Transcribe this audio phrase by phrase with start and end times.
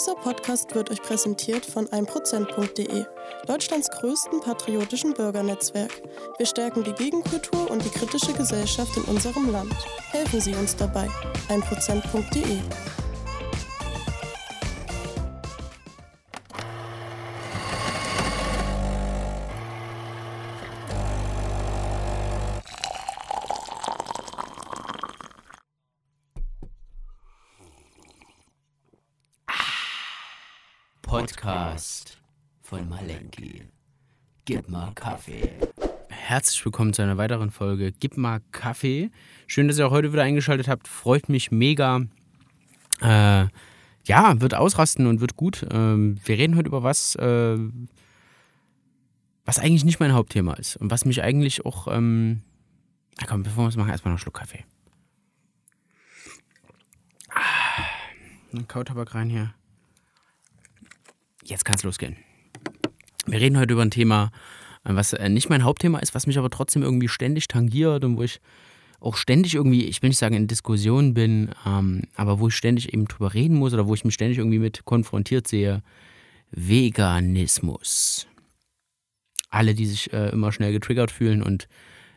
[0.00, 3.04] Dieser Podcast wird euch präsentiert von 1%.de,
[3.46, 5.90] Deutschlands größten patriotischen Bürgernetzwerk.
[6.38, 9.74] Wir stärken die Gegenkultur und die kritische Gesellschaft in unserem Land.
[10.10, 11.06] Helfen Sie uns dabei.
[11.50, 12.60] 1%.de
[34.50, 35.48] Gib mal Kaffee.
[36.08, 39.12] Herzlich willkommen zu einer weiteren Folge Gib mal Kaffee.
[39.46, 40.88] Schön, dass ihr auch heute wieder eingeschaltet habt.
[40.88, 42.00] Freut mich mega.
[43.00, 43.46] Äh,
[44.06, 45.64] ja, wird ausrasten und wird gut.
[45.70, 47.58] Ähm, wir reden heute über was, äh,
[49.44, 51.86] was eigentlich nicht mein Hauptthema ist und was mich eigentlich auch.
[51.86, 52.42] Ähm,
[53.20, 54.64] na komm, bevor wir es machen, erstmal noch einen Schluck Kaffee.
[57.28, 57.84] Ah,
[58.52, 59.54] ein Kautabak rein hier.
[61.44, 62.16] Jetzt kann es losgehen.
[63.26, 64.30] Wir reden heute über ein Thema,
[64.84, 68.16] äh, was äh, nicht mein Hauptthema ist, was mich aber trotzdem irgendwie ständig tangiert und
[68.16, 68.40] wo ich
[69.00, 72.92] auch ständig irgendwie, ich will nicht sagen in Diskussionen bin, ähm, aber wo ich ständig
[72.92, 75.82] eben drüber reden muss oder wo ich mich ständig irgendwie mit konfrontiert sehe.
[76.50, 78.26] Veganismus.
[79.48, 81.66] Alle, die sich äh, immer schnell getriggert fühlen und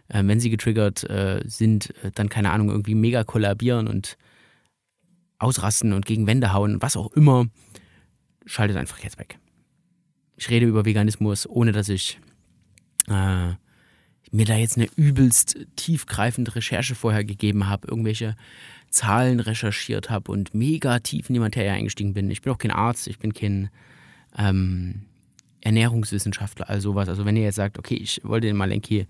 [0.09, 4.17] äh, wenn sie getriggert äh, sind, äh, dann keine Ahnung, irgendwie mega kollabieren und
[5.39, 7.47] ausrasten und gegen Wände hauen, was auch immer
[8.45, 9.38] schaltet einfach jetzt weg.
[10.38, 12.20] Ich rede über Veganismus, ohne dass ich
[13.08, 13.53] äh,
[14.31, 18.36] mir da jetzt eine übelst tiefgreifende Recherche vorher gegeben habe, irgendwelche
[18.89, 22.31] Zahlen recherchiert habe und mega tief in die Materie eingestiegen bin.
[22.31, 23.70] Ich bin auch kein Arzt, ich bin kein
[24.38, 25.04] ähm,
[25.61, 27.09] Ernährungswissenschaftler, all sowas.
[27.09, 29.08] Also wenn ihr jetzt sagt, okay, ich wollte den Malenki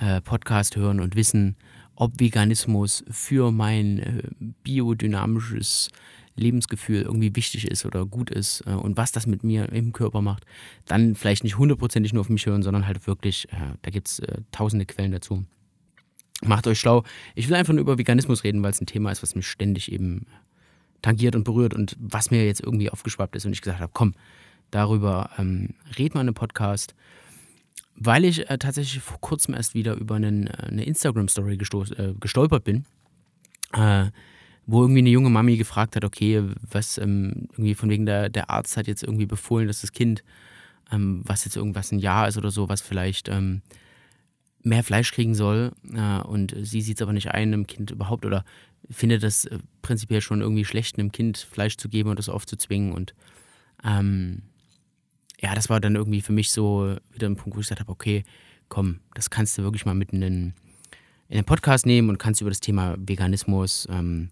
[0.00, 1.56] äh, Podcast hören und wissen,
[1.94, 4.22] ob Veganismus für mein äh,
[4.62, 5.90] biodynamisches
[6.36, 10.22] Lebensgefühl irgendwie wichtig ist oder gut ist äh, und was das mit mir im Körper
[10.22, 10.44] macht,
[10.86, 14.18] dann vielleicht nicht hundertprozentig nur auf mich hören, sondern halt wirklich, äh, da gibt es
[14.20, 15.44] äh, tausende Quellen dazu.
[16.44, 17.04] Macht euch schlau.
[17.34, 19.92] Ich will einfach nur über Veganismus reden, weil es ein Thema ist, was mich ständig
[19.92, 20.26] eben
[21.00, 24.14] tangiert und berührt und was mir jetzt irgendwie aufgeschwappt ist und ich gesagt habe, komm,
[24.70, 26.94] darüber ähm, red mal in einem Podcast,
[27.94, 32.64] weil ich äh, tatsächlich vor kurzem erst wieder über einen, äh, eine Instagram-Story äh, gestolpert
[32.64, 32.84] bin.
[33.72, 34.06] Äh,
[34.66, 38.50] wo irgendwie eine junge Mami gefragt hat, okay, was ähm, irgendwie von wegen der, der
[38.50, 40.22] Arzt hat jetzt irgendwie befohlen, dass das Kind,
[40.90, 43.62] ähm, was jetzt irgendwas ein Jahr ist oder so, was vielleicht ähm,
[44.62, 48.24] mehr Fleisch kriegen soll äh, und sie sieht es aber nicht ein, einem Kind überhaupt
[48.24, 48.44] oder
[48.88, 52.92] findet das äh, prinzipiell schon irgendwie schlecht, einem Kind Fleisch zu geben und das aufzuzwingen
[52.92, 53.14] und
[53.84, 54.42] ähm,
[55.40, 57.90] ja, das war dann irgendwie für mich so wieder ein Punkt, wo ich gesagt habe,
[57.90, 58.22] okay,
[58.68, 60.54] komm, das kannst du wirklich mal mitten in,
[61.28, 64.30] in den Podcast nehmen und kannst über das Thema Veganismus ähm,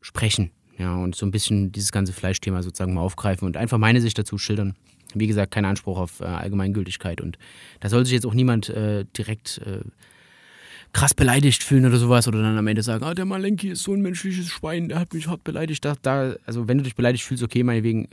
[0.00, 0.50] sprechen.
[0.78, 4.18] Ja, und so ein bisschen dieses ganze Fleischthema sozusagen mal aufgreifen und einfach meine Sicht
[4.18, 4.74] dazu schildern.
[5.14, 7.20] Wie gesagt, kein Anspruch auf äh, Allgemeingültigkeit.
[7.20, 7.36] Und
[7.80, 9.80] da soll sich jetzt auch niemand äh, direkt äh,
[10.92, 13.92] krass beleidigt fühlen oder sowas oder dann am Ende sagen, ah, der Malenki ist so
[13.92, 15.84] ein menschliches Schwein, der hat mich hart beleidigt.
[15.84, 18.08] Da, da, also wenn du dich beleidigt fühlst, okay, meinetwegen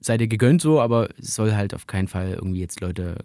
[0.00, 3.16] sei dir gegönnt so, aber es soll halt auf keinen Fall irgendwie jetzt Leute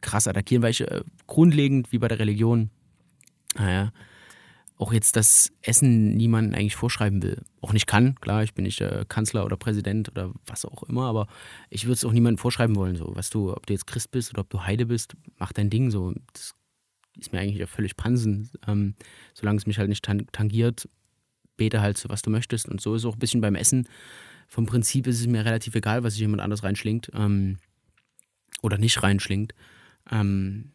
[0.00, 2.70] krass attackieren, weil ich äh, grundlegend, wie bei der Religion,
[3.56, 3.92] naja,
[4.78, 7.42] auch jetzt das Essen niemanden eigentlich vorschreiben will.
[7.60, 11.06] Auch nicht kann, klar, ich bin nicht der Kanzler oder Präsident oder was auch immer,
[11.06, 11.28] aber
[11.70, 12.96] ich würde es auch niemandem vorschreiben wollen.
[12.96, 15.70] So, was du, ob du jetzt Christ bist oder ob du Heide bist, mach dein
[15.70, 16.12] Ding so.
[16.34, 16.54] Das
[17.18, 18.50] ist mir eigentlich ja völlig Pansen.
[18.66, 18.94] Ähm,
[19.32, 20.88] solange es mich halt nicht tangiert,
[21.56, 22.68] bete halt so, was du möchtest.
[22.68, 23.88] Und so ist auch ein bisschen beim Essen.
[24.46, 27.56] Vom Prinzip ist es mir relativ egal, was sich jemand anders reinschlingt ähm,
[28.60, 29.54] oder nicht reinschlingt.
[30.10, 30.72] Ähm,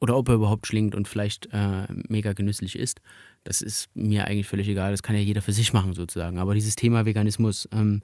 [0.00, 3.00] oder ob er überhaupt schlingt und vielleicht äh, mega genüsslich ist.
[3.44, 4.90] Das ist mir eigentlich völlig egal.
[4.90, 6.38] Das kann ja jeder für sich machen sozusagen.
[6.38, 8.02] Aber dieses Thema Veganismus ähm,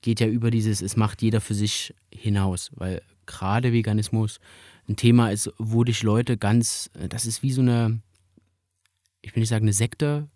[0.00, 4.40] geht ja über dieses, es macht jeder für sich hinaus, weil gerade Veganismus
[4.88, 8.00] ein Thema ist, wo dich Leute ganz, das ist wie so eine,
[9.20, 10.28] ich will nicht sagen eine Sekte,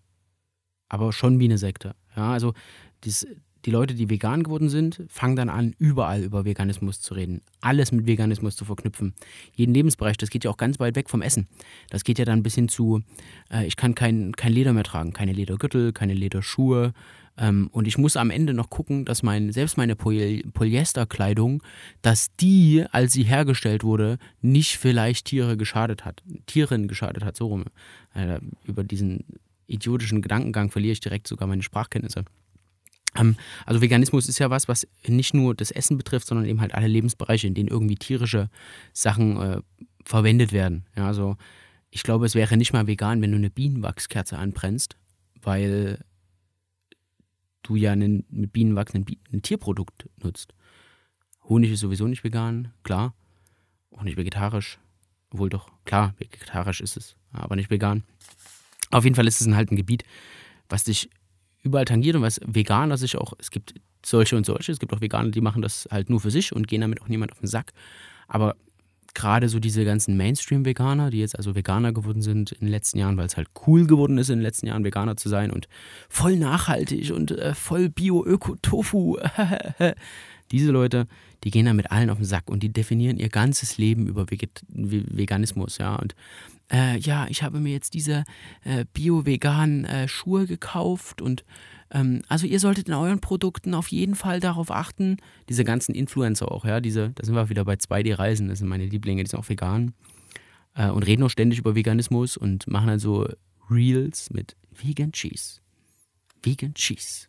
[0.88, 1.94] aber schon wie eine Sekte.
[2.14, 2.52] Ja, also
[3.00, 3.26] das,
[3.64, 7.42] die Leute, die vegan geworden sind, fangen dann an, überall über Veganismus zu reden.
[7.60, 9.14] Alles mit Veganismus zu verknüpfen.
[9.54, 11.46] Jeden Lebensbereich, das geht ja auch ganz weit weg vom Essen.
[11.90, 13.02] Das geht ja dann bis hin zu,
[13.50, 16.92] äh, ich kann kein, kein Leder mehr tragen, keine Ledergürtel, keine Lederschuhe.
[17.38, 21.62] Ähm, und ich muss am Ende noch gucken, dass mein, selbst meine Poly Polyesterkleidung,
[22.02, 26.22] dass die, als sie hergestellt wurde, nicht vielleicht Tiere geschadet hat.
[26.46, 27.64] Tieren geschadet hat, so rum.
[28.14, 29.24] Äh, über diesen
[29.66, 32.24] idiotischen Gedankengang verliere ich direkt sogar meine Sprachkenntnisse.
[33.14, 33.36] Ähm,
[33.66, 36.86] also Veganismus ist ja was, was nicht nur das Essen betrifft, sondern eben halt alle
[36.86, 38.48] Lebensbereiche, in denen irgendwie tierische
[38.92, 39.60] Sachen äh,
[40.04, 40.86] verwendet werden.
[40.96, 41.36] Ja, also
[41.90, 44.96] ich glaube, es wäre nicht mal vegan, wenn du eine Bienenwachskerze anbrennst,
[45.42, 45.98] weil
[47.62, 50.54] du ja einen mit Bienen wachsenden ein Tierprodukt nutzt.
[51.44, 53.14] Honig ist sowieso nicht vegan, klar.
[53.90, 54.78] Auch nicht vegetarisch.
[55.30, 58.04] Obwohl doch, klar, vegetarisch ist es, aber nicht vegan.
[58.90, 60.04] Auf jeden Fall ist es halt ein Gebiet,
[60.68, 61.08] was dich
[61.62, 63.74] überall tangiert und was Veganer sich auch, es gibt
[64.04, 66.66] solche und solche, es gibt auch Veganer, die machen das halt nur für sich und
[66.66, 67.72] gehen damit auch niemand auf den Sack.
[68.28, 68.56] Aber
[69.14, 73.16] gerade so diese ganzen Mainstream-Veganer, die jetzt also Veganer geworden sind in den letzten Jahren,
[73.16, 75.68] weil es halt cool geworden ist, in den letzten Jahren Veganer zu sein und
[76.08, 79.18] voll nachhaltig und äh, voll Bio-Öko-Tofu.
[80.52, 81.06] diese Leute,
[81.44, 84.30] die gehen da mit allen auf den Sack und die definieren ihr ganzes Leben über
[84.30, 85.96] Veget Veganismus, ja.
[85.96, 86.14] Und
[86.70, 88.24] äh, ja, ich habe mir jetzt diese
[88.64, 91.44] äh, bio-veganen äh, Schuhe gekauft und
[91.90, 95.16] ähm, also ihr solltet in euren Produkten auf jeden Fall darauf achten,
[95.48, 98.86] diese ganzen Influencer auch, ja, diese, da sind wir wieder bei 2D-Reisen, das sind meine
[98.86, 99.92] Lieblinge, die sind auch vegan
[100.74, 103.28] äh, und reden auch ständig über Veganismus und machen dann so
[103.70, 105.60] Reels mit Vegan Cheese.
[106.42, 107.28] Vegan Cheese.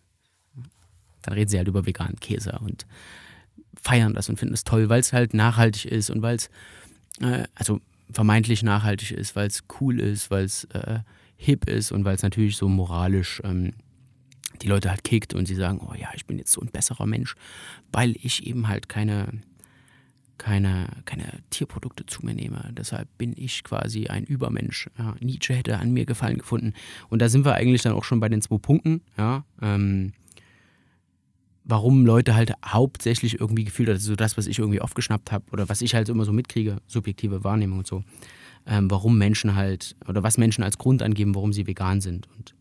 [1.23, 2.85] Dann reden sie halt über veganen Käse und
[3.81, 6.49] feiern das und finden es toll, weil es halt nachhaltig ist und weil es,
[7.19, 7.81] äh, also
[8.11, 10.99] vermeintlich nachhaltig ist, weil es cool ist, weil es äh,
[11.35, 13.73] hip ist und weil es natürlich so moralisch ähm,
[14.61, 17.05] die Leute halt kickt und sie sagen, oh ja, ich bin jetzt so ein besserer
[17.05, 17.35] Mensch,
[17.91, 19.27] weil ich eben halt keine,
[20.37, 22.69] keine, keine Tierprodukte zu mir nehme.
[22.71, 24.89] Deshalb bin ich quasi ein Übermensch.
[24.97, 26.73] Ja, Nietzsche hätte an mir Gefallen gefunden.
[27.09, 29.01] Und da sind wir eigentlich dann auch schon bei den zwei Punkten.
[29.17, 30.13] Ja, ähm,
[31.65, 35.69] warum Leute halt hauptsächlich irgendwie gefühlt, also so das, was ich irgendwie aufgeschnappt habe oder
[35.69, 38.03] was ich halt immer so mitkriege, subjektive Wahrnehmung und so,
[38.65, 42.27] ähm, warum Menschen halt oder was Menschen als Grund angeben, warum sie vegan sind.
[42.37, 42.53] Und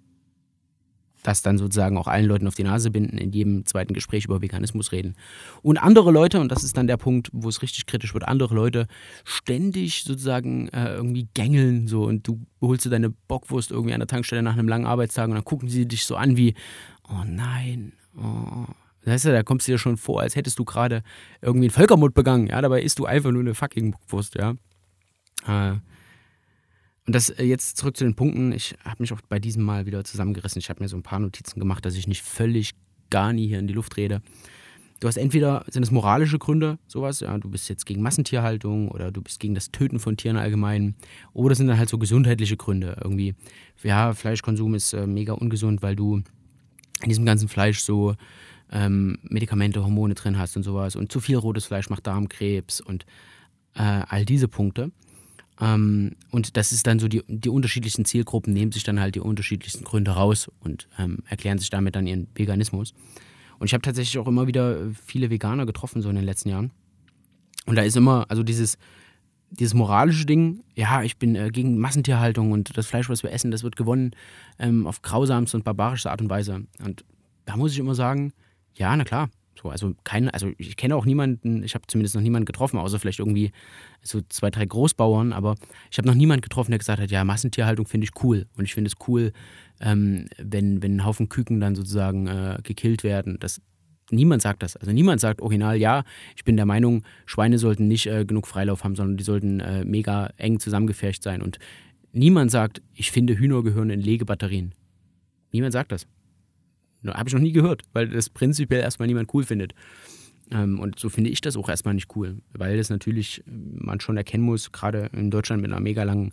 [1.22, 4.42] das dann sozusagen auch allen Leuten auf die Nase binden, in jedem zweiten Gespräch über
[4.42, 5.14] Veganismus reden.
[5.62, 8.54] Und andere Leute, und das ist dann der Punkt, wo es richtig kritisch wird, andere
[8.54, 8.86] Leute
[9.24, 14.08] ständig sozusagen äh, irgendwie gängeln so und du holst dir deine Bockwurst irgendwie an der
[14.08, 16.54] Tankstelle nach einem langen Arbeitstag und dann gucken sie dich so an wie,
[17.08, 18.66] oh nein, oh.
[19.04, 21.02] Das heißt ja, da kommst du dir schon vor, als hättest du gerade
[21.40, 24.54] irgendwie einen Völkermord begangen, ja, dabei isst du einfach nur eine fucking Bockwurst, ja.
[25.46, 25.78] Äh,
[27.06, 28.52] und das äh, jetzt zurück zu den Punkten.
[28.52, 30.60] Ich habe mich auch bei diesem Mal wieder zusammengerissen.
[30.60, 32.72] Ich habe mir so ein paar Notizen gemacht, dass ich nicht völlig
[33.10, 34.22] gar nie hier in die Luft rede.
[35.00, 39.10] Du hast entweder, sind es moralische Gründe, sowas, ja, du bist jetzt gegen Massentierhaltung oder
[39.10, 40.94] du bist gegen das Töten von Tieren allgemein.
[41.32, 42.96] Oder sind dann halt so gesundheitliche Gründe.
[43.02, 43.34] Irgendwie,
[43.82, 46.22] ja, Fleischkonsum ist äh, mega ungesund, weil du
[47.02, 48.14] in diesem ganzen Fleisch so
[48.72, 50.96] ähm, Medikamente, Hormone drin hast und sowas.
[50.96, 53.04] Und zu viel rotes Fleisch macht Darmkrebs und
[53.74, 54.90] äh, all diese Punkte.
[55.60, 59.20] Ähm, und das ist dann so, die, die unterschiedlichsten Zielgruppen nehmen sich dann halt die
[59.20, 62.94] unterschiedlichsten Gründe raus und ähm, erklären sich damit dann ihren Veganismus.
[63.58, 66.72] Und ich habe tatsächlich auch immer wieder viele Veganer getroffen, so in den letzten Jahren.
[67.66, 68.76] Und da ist immer, also dieses,
[69.50, 73.50] dieses moralische Ding, ja, ich bin äh, gegen Massentierhaltung und das Fleisch, was wir essen,
[73.50, 74.12] das wird gewonnen
[74.58, 76.64] ähm, auf grausamste und barbarische Art und Weise.
[76.84, 77.04] Und
[77.44, 78.32] da muss ich immer sagen,
[78.74, 79.28] ja, na klar,
[79.60, 82.98] so, also kein, also ich kenne auch niemanden, ich habe zumindest noch niemanden getroffen, außer
[82.98, 83.52] vielleicht irgendwie
[84.02, 85.56] so zwei, drei Großbauern, aber
[85.90, 88.46] ich habe noch niemanden getroffen, der gesagt hat, ja, Massentierhaltung finde ich cool.
[88.56, 89.32] Und ich finde es cool,
[89.80, 93.36] ähm, wenn, wenn ein Haufen Küken dann sozusagen äh, gekillt werden.
[93.40, 93.60] Das,
[94.10, 94.76] niemand sagt das.
[94.76, 96.04] Also niemand sagt original, ja,
[96.34, 99.84] ich bin der Meinung, Schweine sollten nicht äh, genug Freilauf haben, sondern die sollten äh,
[99.84, 101.42] mega eng zusammengefercht sein.
[101.42, 101.58] Und
[102.12, 104.74] niemand sagt, ich finde Hühner gehören in Legebatterien.
[105.52, 106.06] Niemand sagt das.
[107.04, 109.74] Habe ich noch nie gehört, weil das prinzipiell erstmal niemand cool findet.
[110.50, 114.16] Ähm, und so finde ich das auch erstmal nicht cool, weil das natürlich man schon
[114.16, 116.32] erkennen muss, gerade in Deutschland mit einer mega langen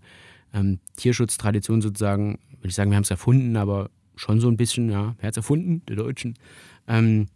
[0.53, 4.89] ähm, Tierschutztradition sozusagen, würde ich sagen, wir haben es erfunden, aber schon so ein bisschen,
[4.89, 5.82] ja, wer hat es erfunden?
[5.88, 6.36] Die Deutschen.
[6.88, 7.27] Ähm,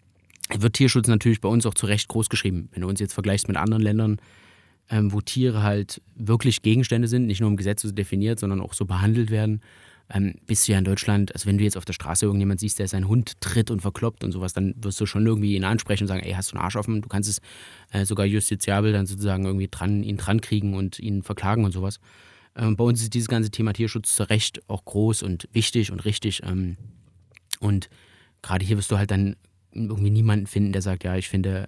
[0.54, 2.70] wird Tierschutz natürlich bei uns auch zu Recht groß geschrieben.
[2.74, 4.18] Wenn du uns jetzt vergleichst mit anderen Ländern,
[4.90, 8.74] ähm, wo Tiere halt wirklich Gegenstände sind, nicht nur im Gesetz so definiert, sondern auch
[8.74, 9.62] so behandelt werden,
[10.10, 12.80] ähm, bist du ja in Deutschland, also wenn du jetzt auf der Straße irgendjemand siehst,
[12.80, 16.04] der seinen Hund tritt und verkloppt und sowas, dann wirst du schon irgendwie ihn ansprechen
[16.04, 17.02] und sagen, ey, hast du einen Arsch offen?
[17.02, 17.40] Du kannst es
[17.92, 22.00] äh, sogar justiziabel dann sozusagen irgendwie dran, ihn dran kriegen und ihn verklagen und sowas.
[22.56, 26.06] Ähm, bei uns ist dieses ganze Thema Tierschutz zu Recht auch groß und wichtig und
[26.06, 26.44] richtig.
[26.44, 26.78] Ähm,
[27.60, 27.90] und
[28.42, 29.36] gerade hier wirst du halt dann
[29.72, 31.68] irgendwie niemanden finden, der sagt, ja, ich finde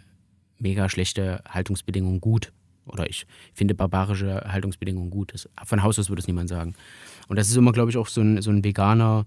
[0.60, 2.52] mega schlechte Haltungsbedingungen gut
[2.86, 5.34] oder ich finde barbarische Haltungsbedingungen gut.
[5.34, 6.76] Das, von Haus aus würde es niemand sagen.
[7.28, 9.26] Und das ist immer, glaube ich, auch so ein, so ein veganer,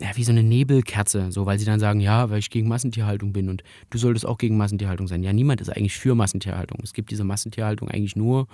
[0.00, 3.32] ja, wie so eine Nebelkerze, so, weil sie dann sagen, ja, weil ich gegen Massentierhaltung
[3.32, 5.22] bin und du solltest auch gegen Massentierhaltung sein.
[5.22, 6.78] Ja, niemand ist eigentlich für Massentierhaltung.
[6.82, 8.46] Es gibt diese Massentierhaltung eigentlich nur,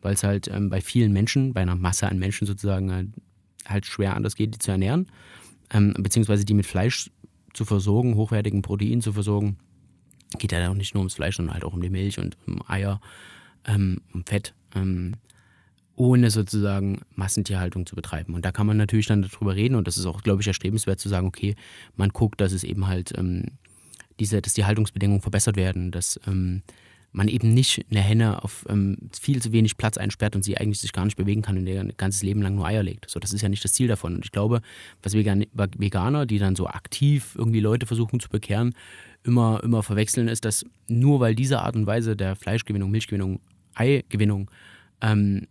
[0.00, 3.08] weil es halt ähm, bei vielen Menschen, bei einer Masse an Menschen sozusagen halt,
[3.66, 5.06] halt schwer anders geht, die zu ernähren,
[5.70, 7.10] ähm, beziehungsweise die mit Fleisch
[7.52, 9.58] zu versorgen, hochwertigen Proteinen zu versorgen.
[10.38, 12.60] Geht ja auch nicht nur ums Fleisch, sondern halt auch um die Milch und um
[12.68, 13.00] Eier,
[13.66, 14.54] ähm, um Fett.
[14.74, 15.16] Ähm,
[15.96, 18.34] ohne sozusagen Massentierhaltung zu betreiben.
[18.34, 21.00] Und da kann man natürlich dann darüber reden und das ist auch, glaube ich, erstrebenswert
[21.00, 21.56] zu sagen, okay,
[21.96, 23.44] man guckt, dass es eben halt ähm,
[24.20, 26.62] diese, dass die Haltungsbedingungen verbessert werden, dass ähm,
[27.12, 30.80] man eben nicht eine Henne auf ähm, viel zu wenig Platz einsperrt und sie eigentlich
[30.80, 33.08] sich gar nicht bewegen kann und ihr ganzes Leben lang nur Eier legt.
[33.08, 34.16] So, das ist ja nicht das Ziel davon.
[34.16, 34.60] Und ich glaube,
[35.02, 38.74] was Veganer, die dann so aktiv irgendwie Leute versuchen zu bekehren,
[39.26, 43.40] immer, immer verwechseln, ist, dass nur weil diese Art und Weise der Fleischgewinnung, Milchgewinnung,
[43.74, 44.50] Eigewinnung
[45.00, 45.46] ähm,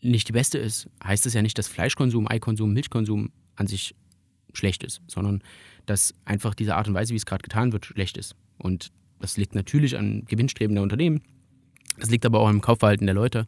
[0.00, 3.94] nicht die beste ist, heißt das ja nicht, dass Fleischkonsum, Eikonsum, Milchkonsum an sich
[4.52, 5.42] schlecht ist, sondern
[5.84, 8.34] dass einfach diese Art und Weise, wie es gerade getan wird, schlecht ist.
[8.58, 11.22] Und das liegt natürlich an gewinnstrebenden Unternehmen,
[11.98, 13.46] das liegt aber auch am Kaufverhalten der Leute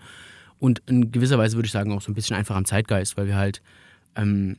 [0.58, 3.26] und in gewisser Weise würde ich sagen auch so ein bisschen einfach am Zeitgeist, weil
[3.26, 3.62] wir halt,
[4.16, 4.56] ähm,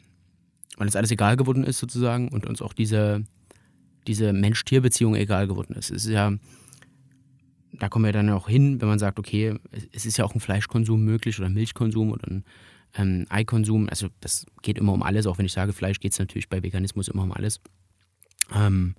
[0.78, 3.24] weil uns alles egal geworden ist sozusagen und uns auch diese,
[4.08, 5.92] diese Mensch-Tier-Beziehung egal geworden ist.
[5.92, 6.34] Es ist ja
[7.74, 9.56] da kommen wir dann auch hin, wenn man sagt, okay,
[9.92, 12.44] es ist ja auch ein Fleischkonsum möglich oder Milchkonsum oder ein
[12.96, 13.88] ähm, Eikonsum.
[13.90, 16.64] Also das geht immer um alles, auch wenn ich sage Fleisch, geht es natürlich bei
[16.64, 17.62] Veganismus immer um alles.
[18.54, 18.96] Ähm,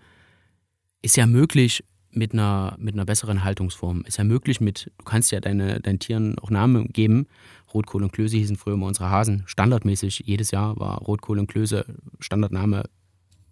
[1.02, 4.02] ist ja möglich mit einer, mit einer besseren Haltungsform.
[4.07, 7.26] Ist ja möglich mit, du kannst ja deine, deinen Tieren auch Namen geben.
[7.73, 9.45] Rotkohl und Klöße hießen früher immer unsere Hasen.
[9.47, 11.85] Standardmäßig, jedes Jahr war Rotkohl und Klöße
[12.19, 12.85] Standardname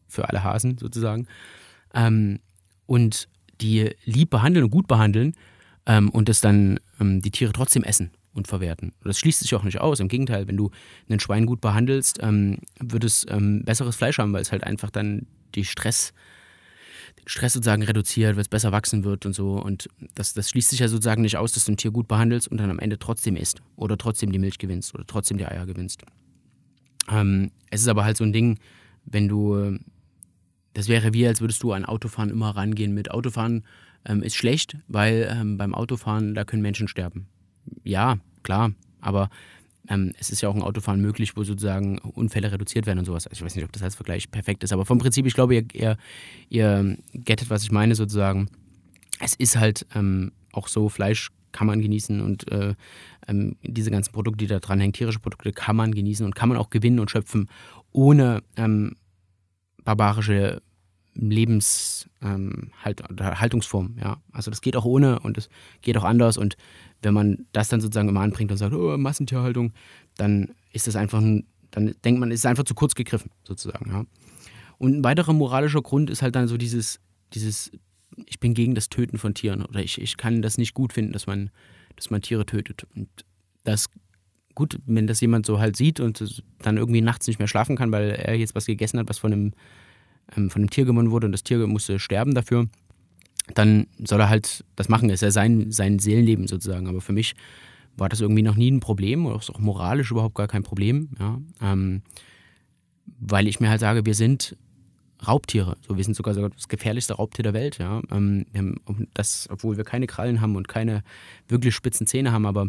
[0.08, 1.26] für alle Hasen sozusagen.
[1.94, 2.40] Ähm,
[2.86, 3.28] und
[3.60, 5.34] die lieb behandeln und gut behandeln
[5.86, 8.92] ähm, und das dann ähm, die Tiere trotzdem essen und verwerten.
[9.04, 10.00] Das schließt sich auch nicht aus.
[10.00, 10.70] Im Gegenteil, wenn du
[11.08, 14.90] ein Schwein gut behandelst, ähm, wird es ähm, besseres Fleisch haben, weil es halt einfach
[14.90, 16.12] dann die Stress,
[17.18, 19.54] den Stress sozusagen reduziert, weil es besser wachsen wird und so.
[19.54, 22.48] Und das, das schließt sich ja sozusagen nicht aus, dass du ein Tier gut behandelst
[22.48, 25.66] und dann am Ende trotzdem isst oder trotzdem die Milch gewinnst oder trotzdem die Eier
[25.66, 26.02] gewinnst.
[27.10, 28.58] Ähm, es ist aber halt so ein Ding,
[29.04, 29.78] wenn du
[30.74, 33.64] das wäre wie, als würdest du an Autofahren immer rangehen mit Autofahren
[34.04, 37.26] ähm, ist schlecht, weil ähm, beim Autofahren, da können Menschen sterben.
[37.84, 39.28] Ja, klar, aber
[39.88, 43.26] ähm, es ist ja auch ein Autofahren möglich, wo sozusagen Unfälle reduziert werden und sowas.
[43.26, 45.54] Also ich weiß nicht, ob das als Vergleich perfekt ist, aber vom Prinzip, ich glaube,
[45.54, 45.96] ihr, ihr,
[46.48, 48.48] ihr gettet, was ich meine sozusagen.
[49.20, 52.74] Es ist halt ähm, auch so, Fleisch kann man genießen und äh,
[53.26, 56.48] ähm, diese ganzen Produkte, die da dran hängen, tierische Produkte kann man genießen und kann
[56.48, 57.48] man auch gewinnen und schöpfen,
[57.90, 58.96] ohne ähm,
[59.88, 60.60] barbarische
[61.14, 64.22] Lebens, ähm, halt, ja.
[64.32, 65.48] Also das geht auch ohne und es
[65.80, 66.58] geht auch anders und
[67.00, 69.72] wenn man das dann sozusagen immer anbringt und sagt, oh, Massentierhaltung,
[70.18, 71.22] dann ist das einfach,
[71.70, 74.04] dann denkt man, es ist einfach zu kurz gegriffen, sozusagen, ja.
[74.76, 77.00] Und ein weiterer moralischer Grund ist halt dann so dieses,
[77.32, 77.72] dieses,
[78.26, 81.14] ich bin gegen das Töten von Tieren oder ich, ich kann das nicht gut finden,
[81.14, 81.48] dass man,
[81.96, 82.86] dass man Tiere tötet.
[82.94, 83.08] Und
[83.64, 83.88] das
[84.58, 87.92] gut, wenn das jemand so halt sieht und dann irgendwie nachts nicht mehr schlafen kann,
[87.92, 89.52] weil er jetzt was gegessen hat, was von einem
[90.36, 92.66] ähm, von einem Tier gewonnen wurde und das Tier musste sterben dafür,
[93.54, 95.08] dann soll er halt das machen.
[95.08, 96.88] Das ist ja sein, sein Seelenleben sozusagen.
[96.88, 97.34] Aber für mich
[97.96, 101.10] war das irgendwie noch nie ein Problem oder ist auch moralisch überhaupt gar kein Problem.
[101.20, 101.40] Ja?
[101.62, 102.02] Ähm,
[103.20, 104.56] weil ich mir halt sage, wir sind
[105.24, 105.76] Raubtiere.
[105.86, 107.78] So, wir sind sogar das gefährlichste Raubtier der Welt.
[107.78, 108.02] Ja?
[108.10, 108.44] Ähm,
[109.14, 111.04] das, obwohl wir keine Krallen haben und keine
[111.46, 112.68] wirklich spitzen Zähne haben, aber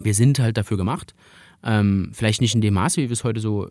[0.00, 1.14] wir sind halt dafür gemacht.
[1.62, 3.68] Ähm, vielleicht nicht in dem Maße, wie wir es heute so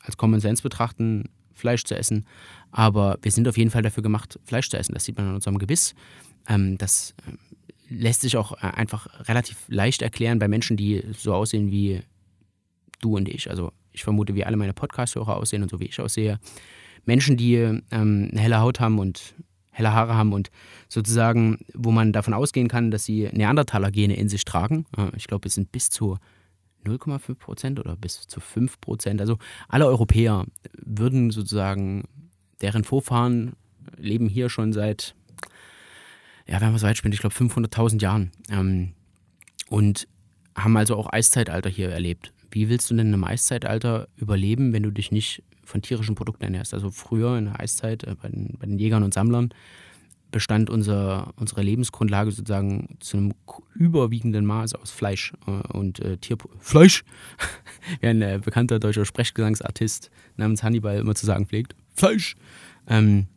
[0.00, 2.26] als Common Sense betrachten, Fleisch zu essen.
[2.70, 4.94] Aber wir sind auf jeden Fall dafür gemacht, Fleisch zu essen.
[4.94, 5.94] Das sieht man an unserem Gebiss.
[6.48, 7.38] Ähm, das ähm,
[7.88, 12.02] lässt sich auch äh, einfach relativ leicht erklären bei Menschen, die so aussehen wie
[13.00, 13.50] du und ich.
[13.50, 16.38] Also ich vermute, wie alle meine Podcast-Hörer aussehen und so wie ich aussehe.
[17.04, 19.34] Menschen, die ähm, eine helle Haut haben und
[19.74, 20.50] helle Haare haben und
[20.88, 24.86] sozusagen, wo man davon ausgehen kann, dass sie Neandertaler-Gene in sich tragen.
[25.16, 26.16] Ich glaube, es sind bis zu
[26.84, 29.20] 0,5 Prozent oder bis zu 5 Prozent.
[29.20, 29.38] Also
[29.68, 30.46] alle Europäer
[30.80, 32.04] würden sozusagen,
[32.60, 33.54] deren Vorfahren
[33.96, 35.16] leben hier schon seit,
[36.46, 38.30] ja, wenn man so weit spinnt, ich glaube 500.000 Jahren.
[38.50, 38.92] Ähm,
[39.68, 40.06] und
[40.54, 42.32] haben also auch Eiszeitalter hier erlebt.
[42.52, 46.74] Wie willst du denn im Eiszeitalter überleben, wenn du dich nicht von tierischen Produkten ernährst?
[46.74, 49.50] Also früher in der Eiszeit äh, bei, den, bei den Jägern und Sammlern
[50.34, 53.34] bestand unser, unsere Lebensgrundlage sozusagen zu einem
[53.76, 57.04] überwiegenden Maß aus Fleisch äh, und äh, Tier Fleisch,
[58.00, 61.76] wie ein äh, bekannter deutscher Sprechgesangsartist namens Hannibal immer zu sagen pflegt.
[61.94, 62.34] Fleisch.
[62.88, 63.28] Ähm,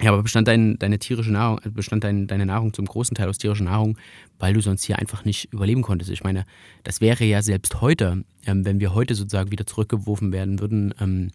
[0.00, 3.28] ja, aber bestand dein, deine tierische Nahrung, äh, bestand dein, deine Nahrung zum großen Teil
[3.28, 3.98] aus tierischer Nahrung,
[4.38, 6.10] weil du sonst hier einfach nicht überleben konntest.
[6.12, 6.46] Ich meine,
[6.84, 11.32] das wäre ja selbst heute, ähm, wenn wir heute sozusagen wieder zurückgeworfen werden würden ähm,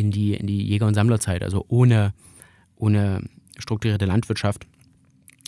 [0.00, 2.14] in, die, in die Jäger- und Sammlerzeit, also ohne,
[2.76, 3.22] ohne
[3.58, 4.66] strukturierte Landwirtschaft,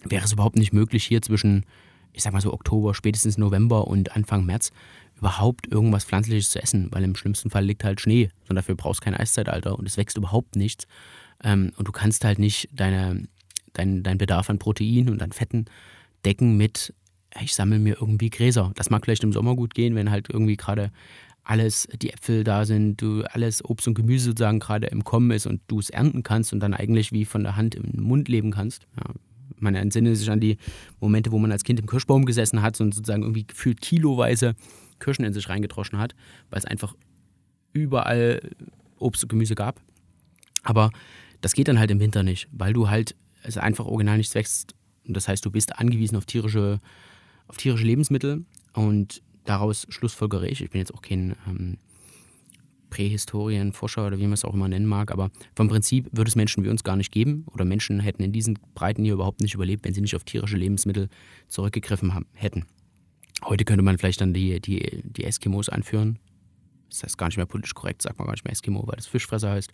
[0.04, 1.64] wäre es überhaupt nicht möglich, hier zwischen,
[2.12, 4.72] ich sag mal so Oktober, spätestens November und Anfang März
[5.16, 9.00] überhaupt irgendwas Pflanzliches zu essen, weil im schlimmsten Fall liegt halt Schnee und dafür brauchst
[9.00, 10.86] du kein Eiszeitalter und es wächst überhaupt nichts.
[11.42, 13.28] Ähm, und du kannst halt nicht deine,
[13.72, 15.66] dein, dein Bedarf an Protein und an Fetten
[16.24, 16.94] decken mit
[17.40, 18.72] ich sammle mir irgendwie Gräser.
[18.74, 20.90] Das mag vielleicht im Sommer gut gehen, wenn halt irgendwie gerade
[21.44, 25.46] alles, die Äpfel da sind, du alles Obst und Gemüse sozusagen gerade im Kommen ist
[25.46, 28.52] und du es ernten kannst und dann eigentlich wie von der Hand im Mund leben
[28.52, 28.86] kannst.
[28.96, 29.12] Ja,
[29.56, 30.56] man entsinne sich an die
[31.00, 34.54] Momente, wo man als Kind im Kirschbaum gesessen hat und sozusagen irgendwie gefühlt kiloweise
[34.98, 36.14] Kirschen in sich reingedroschen hat,
[36.50, 36.94] weil es einfach
[37.72, 38.40] überall
[38.98, 39.80] Obst und Gemüse gab.
[40.62, 40.90] Aber
[41.40, 44.74] das geht dann halt im Winter nicht, weil du halt es einfach original nichts wächst.
[45.06, 46.80] Und das heißt, du bist angewiesen auf tierische,
[47.48, 48.44] auf tierische Lebensmittel
[48.74, 51.78] und daraus schlussfolgere ich, ich bin jetzt auch kein ähm,
[52.90, 56.62] Prähistorienforscher oder wie man es auch immer nennen mag, aber vom Prinzip würde es Menschen
[56.62, 59.84] wie uns gar nicht geben oder Menschen hätten in diesen Breiten hier überhaupt nicht überlebt,
[59.84, 61.08] wenn sie nicht auf tierische Lebensmittel
[61.48, 62.66] zurückgegriffen haben, hätten.
[63.44, 66.18] Heute könnte man vielleicht dann die, die, die Eskimos anführen.
[66.90, 69.06] Das heißt gar nicht mehr politisch korrekt, sagt man gar nicht mehr Eskimo, weil das
[69.06, 69.72] Fischfresser heißt.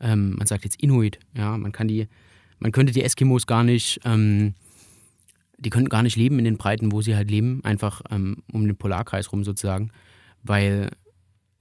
[0.00, 2.08] Ähm, man sagt jetzt Inuit, ja, man kann die,
[2.58, 4.54] man könnte die Eskimos gar nicht, ähm,
[5.60, 8.66] die könnten gar nicht leben in den Breiten, wo sie halt leben, einfach ähm, um
[8.66, 9.92] den Polarkreis rum sozusagen,
[10.42, 10.90] weil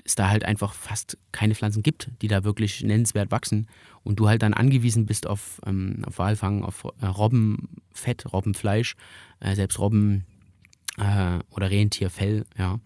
[0.06, 3.68] es da halt einfach fast keine Pflanzen gibt, die da wirklich nennenswert wachsen
[4.03, 8.96] und du halt dann angewiesen bist auf, ähm, auf Walfang, auf äh, Robbenfett, Robbenfleisch,
[9.41, 10.25] äh, selbst Robben
[10.98, 12.79] äh, oder Rentierfell, ja.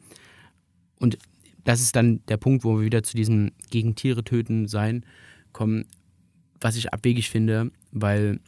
[0.99, 1.17] Und
[1.63, 5.05] das ist dann der Punkt, wo wir wieder zu diesem gegen Tiere töten sein
[5.53, 5.85] kommen,
[6.59, 8.39] was ich abwegig finde, weil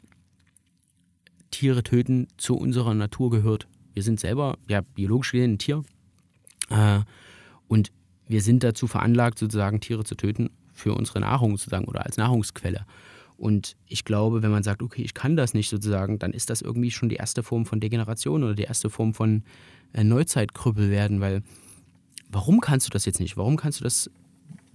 [1.55, 3.65] Tiere töten zu unserer Natur gehört.
[3.93, 5.85] Wir sind selber ja biologisch gesehen ein Tier
[6.69, 6.99] äh,
[7.69, 7.93] und
[8.27, 12.85] wir sind dazu veranlagt, sozusagen Tiere zu töten für unsere Nahrung sozusagen oder als Nahrungsquelle.
[13.37, 16.61] Und ich glaube, wenn man sagt, okay, ich kann das nicht sozusagen, dann ist das
[16.61, 19.43] irgendwie schon die erste Form von Degeneration oder die erste Form von
[19.93, 21.41] äh, Neuzeitkrüppel werden, weil
[22.29, 23.37] warum kannst du das jetzt nicht?
[23.37, 24.11] Warum kannst du das,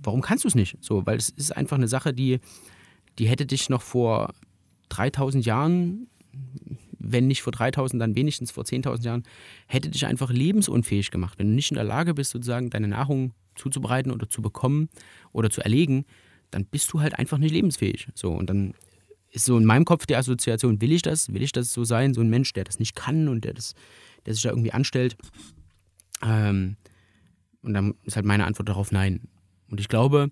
[0.02, 0.78] warum kannst du es nicht?
[0.80, 2.40] So, weil es ist einfach eine Sache, die,
[3.18, 4.32] die hätte dich noch vor
[4.88, 6.06] 3000 Jahren,
[6.98, 9.22] wenn nicht vor 3000, dann wenigstens vor 10.000 Jahren,
[9.66, 11.38] hätte dich einfach lebensunfähig gemacht.
[11.38, 14.88] Wenn du nicht in der Lage bist, sozusagen deine Nahrung zuzubereiten oder zu bekommen
[15.32, 16.04] oder zu erlegen,
[16.50, 18.08] dann bist du halt einfach nicht lebensfähig.
[18.14, 18.74] So, und dann
[19.30, 21.32] ist so in meinem Kopf die Assoziation, will ich das?
[21.32, 22.14] Will ich das so sein?
[22.14, 23.74] So ein Mensch, der das nicht kann und der, das,
[24.26, 25.16] der sich da irgendwie anstellt.
[26.22, 26.76] Ähm,
[27.62, 29.28] und dann ist halt meine Antwort darauf nein.
[29.70, 30.30] Und ich glaube,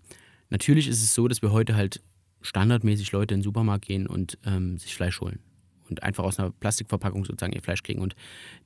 [0.50, 2.02] natürlich ist es so, dass wir heute halt
[2.40, 5.40] standardmäßig Leute in den Supermarkt gehen und ähm, sich Fleisch holen.
[5.88, 8.00] Und einfach aus einer Plastikverpackung sozusagen ihr Fleisch kriegen.
[8.00, 8.14] Und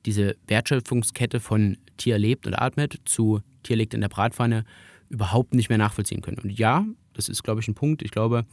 [0.05, 4.65] diese Wertschöpfungskette von Tier lebt und atmet zu Tier liegt in der Bratpfanne
[5.09, 6.39] überhaupt nicht mehr nachvollziehen können.
[6.39, 8.01] Und ja, das ist, glaube ich, ein Punkt.
[8.01, 8.45] Ich glaube,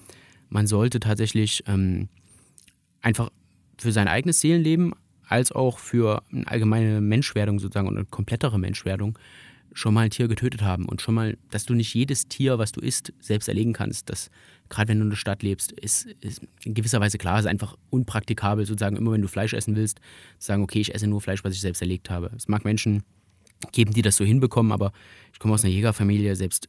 [0.48, 2.08] man sollte tatsächlich ähm,
[3.00, 3.30] einfach
[3.78, 4.94] für sein eigenes Seelenleben
[5.26, 9.18] als auch für eine allgemeine Menschwerdung sozusagen und eine komplettere Menschwerdung
[9.72, 12.72] schon mal ein Tier getötet haben und schon mal, dass du nicht jedes Tier, was
[12.72, 14.10] du isst, selbst erlegen kannst.
[14.10, 14.30] Das,
[14.70, 17.76] gerade wenn du in der Stadt lebst, ist, ist in gewisser Weise klar, ist einfach
[17.90, 19.98] unpraktikabel, sozusagen immer wenn du Fleisch essen willst,
[20.38, 22.30] zu sagen, okay, ich esse nur Fleisch, was ich selbst erlegt habe.
[22.36, 23.02] Es mag Menschen
[23.72, 24.92] geben, die das so hinbekommen, aber
[25.32, 26.68] ich komme aus einer Jägerfamilie, selbst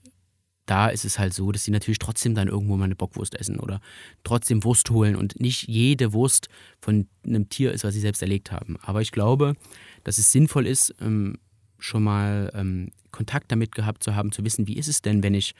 [0.65, 3.59] da ist es halt so, dass sie natürlich trotzdem dann irgendwo mal eine Bockwurst essen
[3.59, 3.81] oder
[4.23, 6.49] trotzdem Wurst holen und nicht jede Wurst
[6.81, 8.77] von einem Tier ist, was sie selbst erlegt haben.
[8.81, 9.55] Aber ich glaube,
[10.03, 11.37] dass es sinnvoll ist, ähm,
[11.77, 15.33] schon mal ähm, Kontakt damit gehabt zu haben, zu wissen, wie ist es denn, wenn
[15.33, 15.55] ich,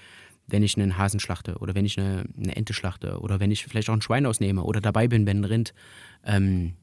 [0.51, 3.65] wenn ich einen Hasen schlachte oder wenn ich eine, eine Ente schlachte oder wenn ich
[3.65, 5.73] vielleicht auch ein Schwein ausnehme oder dabei bin, wenn ein Rind,
[6.25, 6.73] ähm,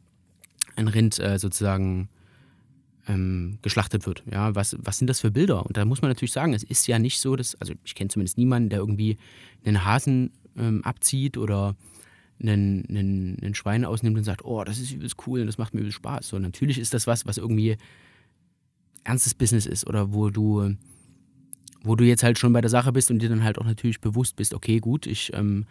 [0.76, 2.08] ein Rind äh, sozusagen
[3.08, 4.22] ähm, geschlachtet wird.
[4.30, 5.64] Ja, was, was sind das für Bilder?
[5.66, 8.08] Und da muss man natürlich sagen, es ist ja nicht so, dass, also ich kenne
[8.08, 9.18] zumindest niemanden, der irgendwie
[9.64, 11.76] einen Hasen ähm, abzieht oder
[12.40, 15.74] einen, einen, einen Schwein ausnimmt und sagt, oh, das ist übelst cool und das macht
[15.74, 16.28] mir übelst Spaß.
[16.28, 17.76] So, natürlich ist das was, was irgendwie
[19.04, 20.74] ernstes Business ist oder wo du,
[21.82, 24.00] wo du jetzt halt schon bei der Sache bist und dir dann halt auch natürlich
[24.00, 25.66] bewusst bist, okay, gut, ich, ähm,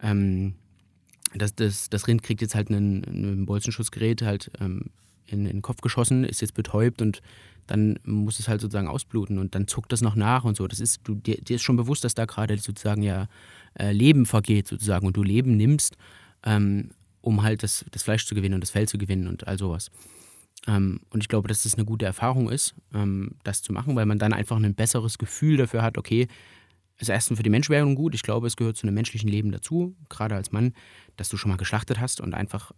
[0.00, 0.54] ähm,
[1.34, 4.86] das, das, das Rind kriegt jetzt halt einen, einen Bolzenschussgerät halt ähm,
[5.26, 7.22] in, in den Kopf geschossen, ist jetzt betäubt und
[7.66, 10.66] dann muss es halt sozusagen ausbluten und dann zuckt das noch nach und so.
[10.66, 13.28] Das ist, du, dir, dir ist schon bewusst, dass da gerade sozusagen ja
[13.78, 15.96] äh, Leben vergeht sozusagen und du Leben nimmst,
[16.44, 19.58] ähm, um halt das, das Fleisch zu gewinnen und das Fell zu gewinnen und all
[19.58, 19.90] sowas.
[20.66, 24.06] Ähm, und ich glaube, dass das eine gute Erfahrung ist, ähm, das zu machen, weil
[24.06, 26.28] man dann einfach ein besseres Gefühl dafür hat, okay,
[26.98, 28.14] ist erstens für die Menschwerdung gut.
[28.14, 30.72] Ich glaube, es gehört zu einem menschlichen Leben dazu, gerade als Mann,
[31.16, 32.70] dass du schon mal geschlachtet hast und einfach,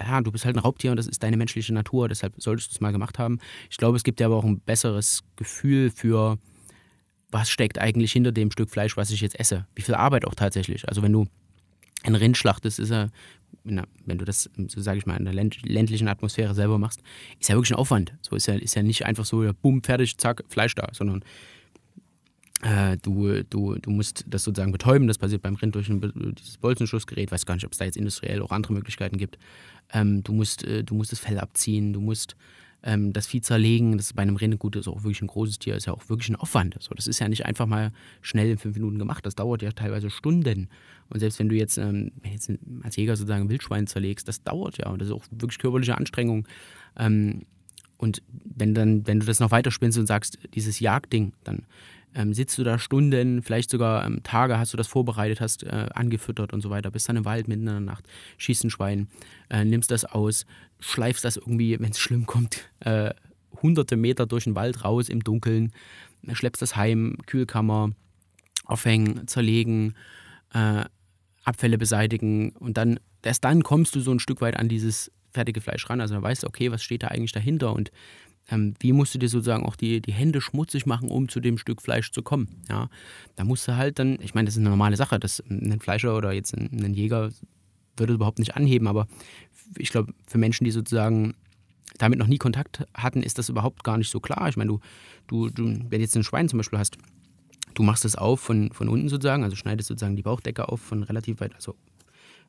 [0.00, 2.74] ja, du bist halt ein Raubtier und das ist deine menschliche Natur, deshalb solltest du
[2.74, 3.38] es mal gemacht haben.
[3.70, 6.38] Ich glaube, es gibt dir aber auch ein besseres Gefühl für,
[7.30, 9.66] was steckt eigentlich hinter dem Stück Fleisch, was ich jetzt esse.
[9.76, 10.88] Wie viel Arbeit auch tatsächlich.
[10.88, 11.26] Also wenn du
[12.02, 13.10] ein Rind schlachtest, ist er
[13.64, 17.00] wenn du das, so sage ich mal, in der ländlichen Atmosphäre selber machst,
[17.38, 18.14] ist ja wirklich ein Aufwand.
[18.20, 21.24] So ist ja, ist ja nicht einfach so, bumm, fertig, zack, Fleisch da, sondern
[22.62, 25.08] äh, du, du, du musst das sozusagen betäuben.
[25.08, 27.30] Das passiert beim Rind durch ein, dieses Bolzenschussgerät.
[27.30, 29.38] Weiß gar nicht, ob es da jetzt industriell auch andere Möglichkeiten gibt.
[29.92, 32.36] Ähm, du, musst, äh, du musst das Fell abziehen, du musst
[32.82, 35.76] ähm, das Vieh zerlegen, das ist bei einem Rindegut ist auch wirklich ein großes Tier,
[35.76, 36.76] ist ja auch wirklich ein Aufwand.
[36.80, 39.70] So, das ist ja nicht einfach mal schnell in fünf Minuten gemacht, das dauert ja
[39.72, 40.68] teilweise Stunden.
[41.08, 42.50] Und selbst wenn du jetzt, ähm, jetzt
[42.82, 46.46] als Jäger sozusagen Wildschwein zerlegst, das dauert ja und das ist auch wirklich körperliche Anstrengung.
[46.96, 47.42] Ähm,
[47.98, 51.66] und wenn dann, wenn du das noch weiter spinnst und sagst, dieses Jagdding, dann
[52.14, 55.88] ähm, sitzt du da Stunden, vielleicht sogar ähm, Tage hast du das vorbereitet, hast äh,
[55.94, 58.04] angefüttert und so weiter, bist dann im Wald mitten in der Nacht,
[58.38, 59.08] schießt ein Schwein,
[59.50, 60.46] äh, nimmst das aus,
[60.80, 63.14] schleifst das irgendwie, wenn es schlimm kommt, äh,
[63.62, 65.72] hunderte Meter durch den Wald raus im Dunkeln,
[66.32, 67.90] schleppst das heim, Kühlkammer,
[68.64, 69.94] aufhängen, zerlegen,
[70.52, 70.84] äh,
[71.44, 75.60] Abfälle beseitigen und dann, erst dann kommst du so ein Stück weit an dieses fertige
[75.60, 76.00] Fleisch ran.
[76.00, 77.90] Also dann weißt du, okay, was steht da eigentlich dahinter und
[78.52, 81.56] ähm, wie musst du dir sozusagen auch die, die Hände schmutzig machen, um zu dem
[81.56, 82.48] Stück Fleisch zu kommen.
[82.68, 82.88] Ja,
[83.34, 86.16] da musst du halt dann, ich meine, das ist eine normale Sache, dass ein Fleischer
[86.16, 87.30] oder jetzt ein, ein Jäger
[87.96, 89.06] würde überhaupt nicht anheben, aber
[89.78, 91.34] ich glaube, für Menschen, die sozusagen
[91.98, 94.48] damit noch nie Kontakt hatten, ist das überhaupt gar nicht so klar.
[94.48, 94.80] Ich meine, du,
[95.26, 96.98] du, du wenn du jetzt ein Schwein zum Beispiel hast,
[97.74, 101.02] du machst das auf von, von unten sozusagen, also schneidest sozusagen die Bauchdecke auf von
[101.02, 101.74] relativ weit, also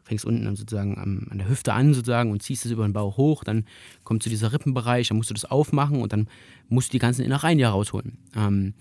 [0.03, 3.17] fängst unten sozusagen am, an der Hüfte an sozusagen und ziehst es über den Bauch
[3.17, 3.65] hoch, dann
[4.03, 6.27] kommt zu dieser Rippenbereich, dann musst du das aufmachen und dann
[6.67, 8.17] musst du die ganzen Innereien ja rausholen.
[8.35, 8.73] Ähm,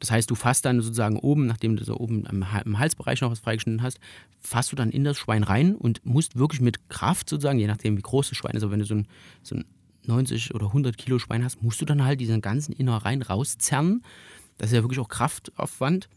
[0.00, 3.38] das heißt, du fasst dann sozusagen oben, nachdem du so oben im Halsbereich noch was
[3.38, 4.00] freigeschnitten hast,
[4.40, 7.96] fasst du dann in das Schwein rein und musst wirklich mit Kraft sozusagen, je nachdem
[7.96, 9.06] wie groß das Schwein ist, aber wenn du so ein,
[9.44, 9.64] so ein
[10.06, 14.02] 90 oder 100 Kilo Schwein hast, musst du dann halt diesen ganzen Innereien rauszerren.
[14.58, 16.08] Das ist ja wirklich auch Kraftaufwand.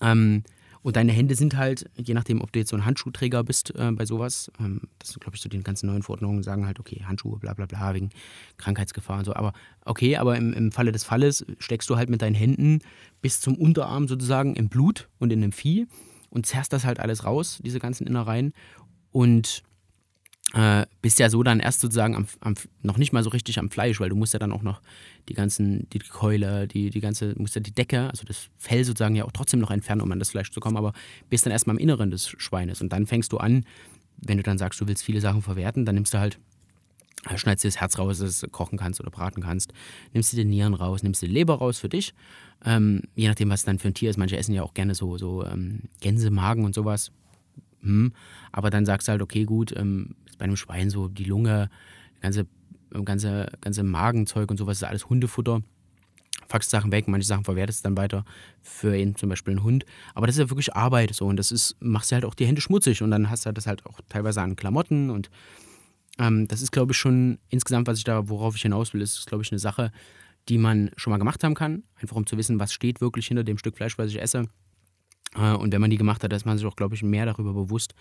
[0.00, 0.42] Ähm,
[0.82, 3.90] und deine Hände sind halt, je nachdem, ob du jetzt so ein Handschuhträger bist äh,
[3.92, 7.02] bei sowas, ähm, das sind, glaube ich, so die ganzen neuen Verordnungen sagen halt, okay,
[7.04, 8.10] Handschuhe, bla bla bla, wegen
[8.56, 9.34] Krankheitsgefahr und so.
[9.34, 9.52] Aber
[9.84, 12.80] okay, aber im, im Falle des Falles steckst du halt mit deinen Händen
[13.20, 15.86] bis zum Unterarm sozusagen im Blut und in dem Vieh
[16.30, 18.52] und zerrst das halt alles raus, diese ganzen Innereien.
[19.10, 19.62] Und
[20.54, 23.70] äh, bist ja so dann erst sozusagen am, am, noch nicht mal so richtig am
[23.70, 24.80] Fleisch, weil du musst ja dann auch noch
[25.28, 29.14] die ganzen, die Keule, die, die ganze, musst ja die Decke, also das Fell sozusagen
[29.14, 30.94] ja auch trotzdem noch entfernen, um an das Fleisch zu kommen, aber
[31.28, 33.64] bist dann erstmal im Inneren des Schweines und dann fängst du an,
[34.16, 36.38] wenn du dann sagst, du willst viele Sachen verwerten, dann nimmst du halt,
[37.28, 39.74] äh, schneidest dir das Herz raus, dass du es kochen kannst oder braten kannst,
[40.14, 42.14] nimmst dir die Nieren raus, nimmst dir die Leber raus für dich,
[42.64, 44.16] ähm, je nachdem, was dann für ein Tier ist.
[44.16, 47.12] Manche essen ja auch gerne so, so ähm, Gänsemagen und sowas.
[47.82, 48.12] Hm.
[48.50, 51.68] Aber dann sagst du halt, okay, gut, ähm, bei einem Schwein so die Lunge,
[52.20, 52.46] ganze,
[53.04, 55.62] ganze, ganze Magenzeug und sowas ist alles Hundefutter.
[56.48, 58.24] Faxst Sachen weg, manche Sachen verwertest du dann weiter
[58.62, 59.84] für ihn, zum Beispiel einen Hund.
[60.14, 62.46] Aber das ist ja wirklich Arbeit so und das ist, machst du halt auch die
[62.46, 65.30] Hände schmutzig und dann hast du das halt auch teilweise an Klamotten und
[66.18, 69.26] ähm, das ist, glaube ich, schon insgesamt, was ich da, worauf ich hinaus will, ist,
[69.26, 69.92] glaube ich, eine Sache,
[70.48, 73.44] die man schon mal gemacht haben kann, einfach um zu wissen, was steht wirklich hinter
[73.44, 74.48] dem Stück Fleisch, was ich esse.
[75.36, 77.52] Äh, und wenn man die gemacht hat, ist man sich auch, glaube ich, mehr darüber
[77.52, 77.94] bewusst,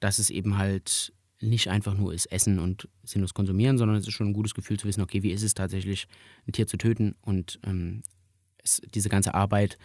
[0.00, 1.12] dass es eben halt
[1.44, 4.78] nicht einfach nur ist Essen und sinnlos konsumieren, sondern es ist schon ein gutes Gefühl
[4.78, 6.06] zu wissen, okay, wie ist es tatsächlich,
[6.46, 8.02] ein Tier zu töten und ähm,
[8.62, 9.78] es, diese ganze Arbeit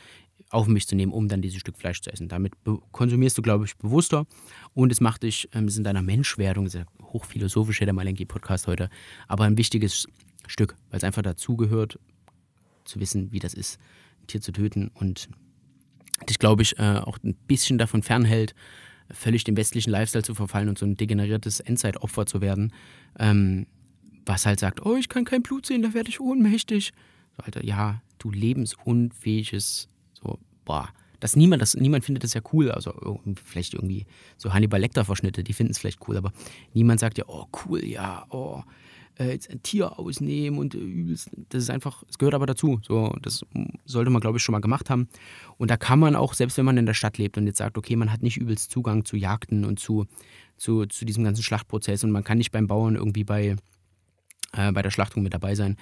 [0.49, 2.27] auf mich zu nehmen, um dann dieses Stück Fleisch zu essen.
[2.27, 2.53] Damit
[2.91, 4.25] konsumierst du, glaube ich, bewusster
[4.73, 8.89] und es macht dich, ähm, es in deiner Menschwerdung, sehr hochphilosophisch, der Malenki-Podcast heute,
[9.27, 10.07] aber ein wichtiges
[10.47, 11.99] Stück, weil es einfach dazugehört,
[12.85, 13.79] zu wissen, wie das ist,
[14.21, 15.29] ein Tier zu töten und
[16.27, 18.55] dich, glaube ich, äh, auch ein bisschen davon fernhält,
[19.11, 22.73] völlig dem westlichen Lifestyle zu verfallen und so ein degeneriertes Endzeitopfer zu werden,
[23.17, 23.67] ähm,
[24.25, 26.93] was halt sagt, oh, ich kann kein Blut sehen, da werde ich ohnmächtig.
[27.35, 30.89] So, Alter, ja, du lebensunfähiges, so, boah.
[31.19, 34.05] Dass niemand, das, niemand findet das ja cool, also vielleicht irgendwie
[34.37, 36.31] so Hannibal Lecter-Verschnitte, die finden es vielleicht cool, aber
[36.73, 38.63] niemand sagt ja, oh cool, ja, oh,
[39.19, 41.29] äh, jetzt ein Tier ausnehmen und äh, übelst.
[41.49, 42.79] Das ist einfach, es gehört aber dazu.
[42.83, 43.45] So, das
[43.85, 45.07] sollte man, glaube ich, schon mal gemacht haben.
[45.57, 47.77] Und da kann man auch, selbst wenn man in der Stadt lebt und jetzt sagt,
[47.77, 50.05] okay, man hat nicht übelst Zugang zu Jagden und zu,
[50.57, 53.55] zu, zu diesem ganzen Schlachtprozess und man kann nicht beim Bauern irgendwie bei,
[54.53, 55.75] äh, bei der Schlachtung mit dabei sein,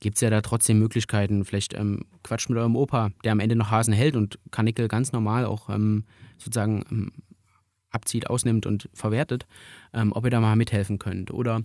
[0.00, 1.44] gibt es ja da trotzdem Möglichkeiten.
[1.44, 5.12] Vielleicht ähm, quatscht mit eurem Opa, der am Ende noch Hasen hält und Kanickel ganz
[5.12, 6.04] normal auch ähm,
[6.38, 7.12] sozusagen ähm,
[7.90, 9.46] abzieht, ausnimmt und verwertet,
[9.94, 11.30] ähm, ob ihr da mal mithelfen könnt.
[11.30, 11.62] Oder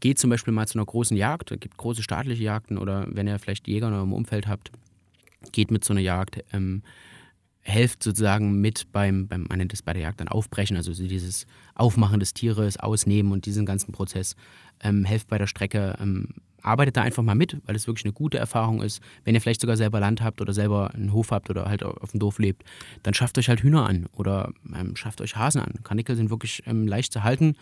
[0.00, 3.26] geht zum Beispiel mal zu einer großen Jagd, es gibt große staatliche Jagden oder wenn
[3.26, 4.70] ihr vielleicht Jäger in eurem Umfeld habt,
[5.52, 6.82] geht mit so einer Jagd, ähm,
[7.60, 11.46] helft sozusagen mit beim, beim, man nennt es bei der Jagd dann Aufbrechen, also dieses
[11.74, 14.36] Aufmachen des Tieres, Ausnehmen und diesen ganzen Prozess,
[14.80, 16.28] ähm, helft bei der Strecke, ähm,
[16.62, 19.00] arbeitet da einfach mal mit, weil es wirklich eine gute Erfahrung ist.
[19.24, 22.10] Wenn ihr vielleicht sogar selber Land habt oder selber einen Hof habt oder halt auf
[22.10, 22.64] dem Dorf lebt,
[23.02, 25.74] dann schafft euch halt Hühner an oder ähm, schafft euch Hasen an.
[25.84, 27.56] Kanickel sind wirklich ähm, leicht zu halten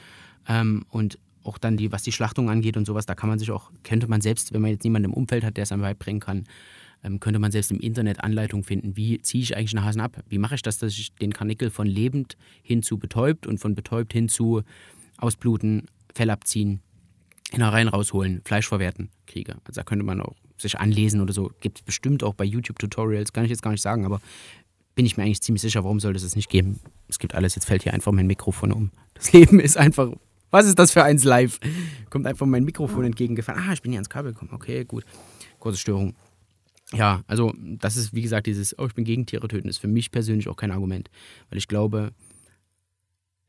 [0.48, 3.50] ähm, und auch dann die, was die Schlachtung angeht und sowas, da kann man sich
[3.50, 6.20] auch, könnte man selbst, wenn man jetzt niemanden im Umfeld hat, der es einem beibringen
[6.20, 6.44] kann,
[7.04, 10.22] ähm, könnte man selbst im Internet Anleitungen finden, wie ziehe ich eigentlich einen Hasen ab?
[10.28, 13.74] Wie mache ich das, dass ich den Karnickel von lebend hin zu betäubt und von
[13.74, 14.62] betäubt hin zu
[15.18, 16.80] ausbluten, Fell abziehen,
[17.52, 19.56] Innereien rausholen, Fleisch verwerten kriege.
[19.64, 21.50] Also da könnte man auch sich anlesen oder so.
[21.60, 24.20] Gibt es bestimmt auch bei YouTube-Tutorials, kann ich jetzt gar nicht sagen, aber
[24.94, 26.78] bin ich mir eigentlich ziemlich sicher, warum sollte es es nicht geben?
[27.08, 28.90] Es gibt alles, jetzt fällt hier einfach mein Mikrofon um.
[29.14, 30.12] Das Leben ist einfach,
[30.54, 31.58] was ist das für eins live?
[32.10, 33.60] Kommt einfach mein Mikrofon entgegengefahren.
[33.68, 34.52] Ah, ich bin hier ans Kabel gekommen.
[34.54, 35.04] Okay, gut.
[35.58, 36.14] Kurze Störung.
[36.92, 39.88] Ja, also das ist, wie gesagt, dieses, oh, ich bin gegen Tiere töten, ist für
[39.88, 41.10] mich persönlich auch kein Argument.
[41.50, 42.12] Weil ich glaube,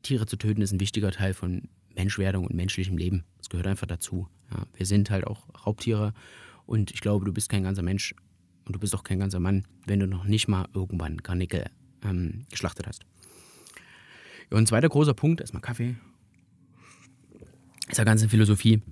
[0.02, 3.22] Tiere zu töten ist ein wichtiger Teil von Menschwerdung und menschlichem Leben.
[3.38, 4.26] Das gehört einfach dazu.
[4.50, 6.12] Ja, wir sind halt auch Raubtiere
[6.66, 8.16] und ich glaube, du bist kein ganzer Mensch
[8.64, 11.66] und du bist auch kein ganzer Mann, wenn du noch nicht mal irgendwann Garnickel
[12.02, 13.04] ähm, geschlachtet hast.
[14.50, 15.94] Ja, und ein zweiter großer Punkt, erstmal Kaffee,
[17.88, 18.82] ist ja ganze Philosophie.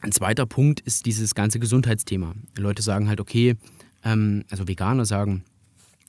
[0.00, 2.34] Ein zweiter Punkt ist dieses ganze Gesundheitsthema.
[2.56, 3.56] Leute sagen halt, okay,
[4.04, 5.44] ähm, also Veganer sagen,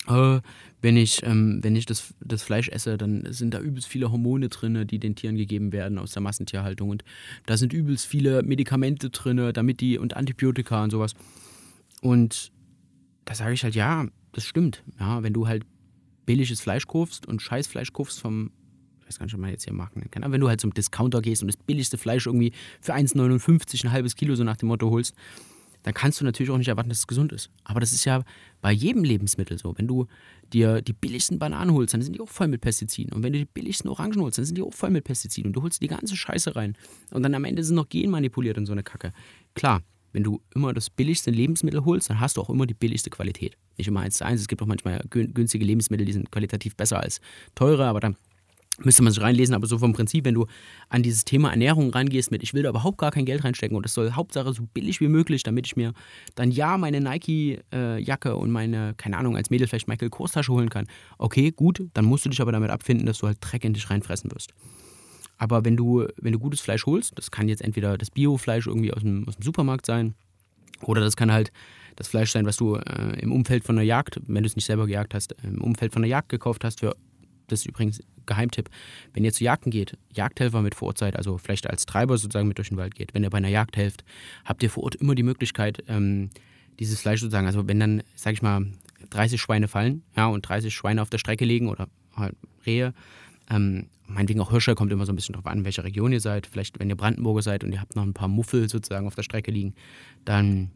[0.08, 0.40] äh,
[0.82, 4.50] wenn ich, ähm, wenn ich das, das Fleisch esse, dann sind da übelst viele Hormone
[4.50, 6.90] drin, die den Tieren gegeben werden aus der Massentierhaltung.
[6.90, 7.04] Und
[7.46, 11.16] da sind übelst viele Medikamente drin, damit die und Antibiotika und sowas.
[12.02, 12.52] Und
[13.26, 14.84] da sage ich halt, ja, das stimmt.
[15.00, 15.66] Ja, wenn du halt
[16.26, 18.52] billiges Fleisch kaufst und Scheißfleisch kaufst vom,
[19.10, 20.74] weiß gar nicht, ob man jetzt hier Marken nennen kann, aber wenn du halt zum
[20.74, 24.70] Discounter gehst und das billigste Fleisch irgendwie für 1,59 ein halbes Kilo so nach dem
[24.70, 25.16] Motto holst,
[25.84, 27.50] dann kannst du natürlich auch nicht erwarten, dass es gesund ist.
[27.64, 28.24] Aber das ist ja
[28.62, 29.74] bei jedem Lebensmittel so.
[29.78, 30.08] Wenn du
[30.52, 33.14] dir die billigsten Bananen holst, dann sind die auch voll mit Pestiziden.
[33.14, 35.50] Und wenn du die billigsten Orangen holst, dann sind die auch voll mit Pestiziden.
[35.50, 36.76] Und du holst die ganze Scheiße rein.
[37.12, 39.14] Und dann am Ende sind noch genmanipuliert und so eine Kacke.
[39.54, 43.10] Klar, wenn du immer das billigste Lebensmittel holst, dann hast du auch immer die billigste
[43.10, 43.58] Qualität.
[43.78, 44.42] Nicht immer eins zu eins.
[44.42, 47.22] Es gibt auch manchmal günstige Lebensmittel, die sind qualitativ besser als
[47.56, 48.18] teure, aber dann
[48.84, 50.46] müsste man sich reinlesen, aber so vom Prinzip, wenn du
[50.90, 53.84] an dieses Thema Ernährung rangehst mit, ich will da überhaupt gar kein Geld reinstecken und
[53.84, 55.94] das soll Hauptsache so billig wie möglich, damit ich mir
[56.36, 60.70] dann ja meine Nike-Jacke und meine, keine Ahnung, als Mädel vielleicht Michael Kors Tasche holen
[60.70, 60.88] kann.
[61.18, 63.90] Okay, gut, dann musst du dich aber damit abfinden, dass du halt Dreck in dich
[63.90, 64.54] reinfressen wirst.
[65.38, 68.94] Aber wenn du, wenn du gutes Fleisch holst, das kann jetzt entweder das Biofleisch irgendwie
[68.94, 70.16] aus dem, aus dem Supermarkt sein,
[70.84, 71.52] oder das kann halt
[71.96, 74.66] das Fleisch sein, was du äh, im Umfeld von einer Jagd, wenn du es nicht
[74.66, 76.96] selber gejagt hast, im Umfeld von einer Jagd gekauft hast für
[77.52, 78.70] das ist übrigens Geheimtipp,
[79.14, 82.48] wenn ihr zu Jagden geht, Jagdhelfer mit vor Ort seid, also vielleicht als Treiber sozusagen
[82.48, 84.04] mit durch den Wald geht, wenn ihr bei einer Jagd helft,
[84.46, 86.30] habt ihr vor Ort immer die Möglichkeit, ähm,
[86.80, 88.66] dieses Fleisch sozusagen, also wenn dann, sag ich mal,
[89.10, 92.36] 30 Schweine fallen, ja, und 30 Schweine auf der Strecke liegen oder halt
[92.66, 92.94] Rehe,
[93.50, 96.48] ähm, meinetwegen auch Hirsche, kommt immer so ein bisschen drauf an, welcher Region ihr seid.
[96.48, 99.24] Vielleicht, wenn ihr Brandenburger seid und ihr habt noch ein paar Muffel sozusagen auf der
[99.24, 99.74] Strecke liegen,
[100.26, 100.72] dann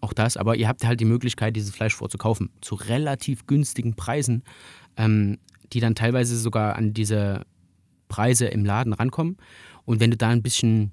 [0.00, 0.36] auch das.
[0.36, 2.50] Aber ihr habt halt die Möglichkeit, dieses Fleisch vorzukaufen.
[2.60, 4.42] Zu relativ günstigen Preisen.
[4.96, 5.38] Ähm,
[5.72, 7.44] die dann teilweise sogar an diese
[8.08, 9.36] Preise im Laden rankommen.
[9.84, 10.92] Und wenn du da ein bisschen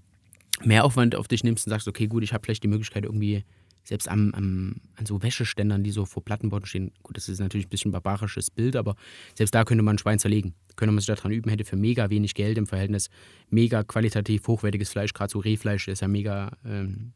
[0.63, 3.43] mehr Aufwand auf dich nimmst und sagst, okay, gut, ich habe vielleicht die Möglichkeit irgendwie
[3.83, 7.67] selbst am, am, an so Wäscheständern, die so vor Plattenbauten stehen, gut, das ist natürlich
[7.67, 8.95] ein bisschen ein barbarisches Bild, aber
[9.35, 10.53] selbst da könnte man ein Schwein zerlegen.
[10.75, 13.09] Könnte man sich daran üben, hätte für mega wenig Geld im Verhältnis
[13.49, 17.11] mega qualitativ hochwertiges Fleisch, gerade so Rehfleisch ist ja mega ähm,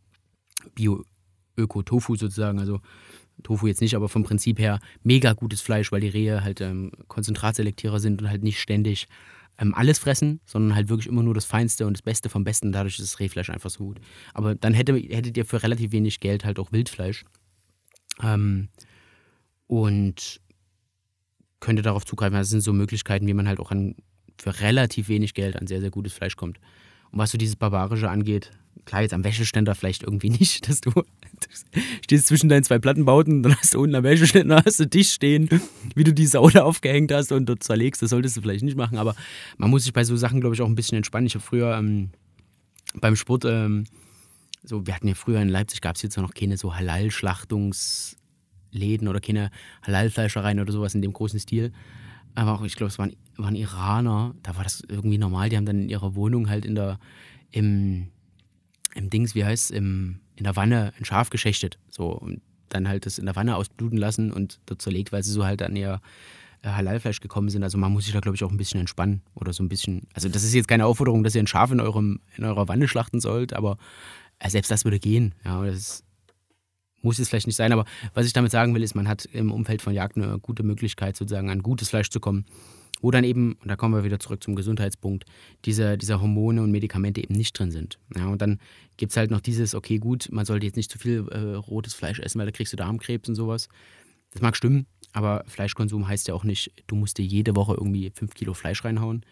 [0.75, 2.81] Bio-Öko-Tofu sozusagen, also
[3.43, 6.91] Tofu jetzt nicht, aber vom Prinzip her mega gutes Fleisch, weil die Rehe halt ähm,
[7.07, 9.07] Konzentratselektierer sind und halt nicht ständig
[9.59, 12.71] ähm, alles fressen, sondern halt wirklich immer nur das Feinste und das Beste vom Besten.
[12.71, 13.99] Dadurch ist das Rehfleisch einfach so gut.
[14.33, 17.25] Aber dann hätte, hättet ihr für relativ wenig Geld halt auch Wildfleisch.
[18.21, 18.69] Ähm,
[19.67, 20.41] und
[21.59, 22.37] könnte darauf zugreifen.
[22.37, 23.95] Das sind so Möglichkeiten, wie man halt auch an,
[24.39, 26.59] für relativ wenig Geld an sehr, sehr gutes Fleisch kommt.
[27.11, 28.51] Und was so dieses Barbarische angeht,
[28.85, 31.03] klar, jetzt am Wäscheständer vielleicht irgendwie nicht, dass du, du
[32.03, 35.49] stehst zwischen deinen zwei Plattenbauten, dann hast du unten am Wäscheständer hast du dich stehen,
[35.95, 38.01] wie du die Sau da aufgehängt hast und dort zerlegst.
[38.01, 39.15] Das solltest du vielleicht nicht machen, aber
[39.57, 41.27] man muss sich bei so Sachen, glaube ich, auch ein bisschen entspannen.
[41.27, 42.09] Ich habe früher ähm,
[42.95, 43.85] beim Sport, ähm,
[44.63, 49.19] so, wir hatten ja früher in Leipzig, gab es jetzt noch keine so Halal-Schlachtungsläden oder
[49.19, 49.51] keine
[49.83, 51.71] Halal-Fleischereien oder sowas in dem großen Stil.
[52.35, 55.65] Aber auch, ich glaube, es waren, waren Iraner, da war das irgendwie normal, die haben
[55.65, 56.99] dann in ihrer Wohnung halt in der,
[57.51, 58.09] im,
[58.97, 61.77] im Dings, wie heißt es, in der Wanne ein Schaf geschächtet.
[61.89, 65.31] So, und dann halt das in der Wanne ausbluten lassen und dort zerlegt, weil sie
[65.31, 66.01] so halt an ihr
[66.63, 67.63] äh, Halalfleisch gekommen sind.
[67.63, 70.07] Also man muss sich da, glaube ich, auch ein bisschen entspannen oder so ein bisschen.
[70.13, 72.87] Also das ist jetzt keine Aufforderung, dass ihr ein Schaf in, eurem, in eurer Wanne
[72.87, 73.77] schlachten sollt, aber
[74.39, 75.33] äh, selbst das würde gehen.
[75.45, 76.03] Ja, das
[77.01, 79.51] muss es vielleicht nicht sein, aber was ich damit sagen will, ist, man hat im
[79.51, 82.45] Umfeld von Jagd eine gute Möglichkeit, sozusagen an gutes Fleisch zu kommen
[83.01, 85.25] wo dann eben, und da kommen wir wieder zurück zum Gesundheitspunkt,
[85.65, 87.99] diese, diese Hormone und Medikamente eben nicht drin sind.
[88.15, 88.59] Ja, und dann
[88.97, 91.93] gibt es halt noch dieses, okay, gut, man sollte jetzt nicht zu viel äh, rotes
[91.93, 93.69] Fleisch essen, weil da kriegst du Darmkrebs und sowas.
[94.31, 98.11] Das mag stimmen, aber Fleischkonsum heißt ja auch nicht, du musst dir jede Woche irgendwie
[98.13, 99.25] fünf Kilo Fleisch reinhauen.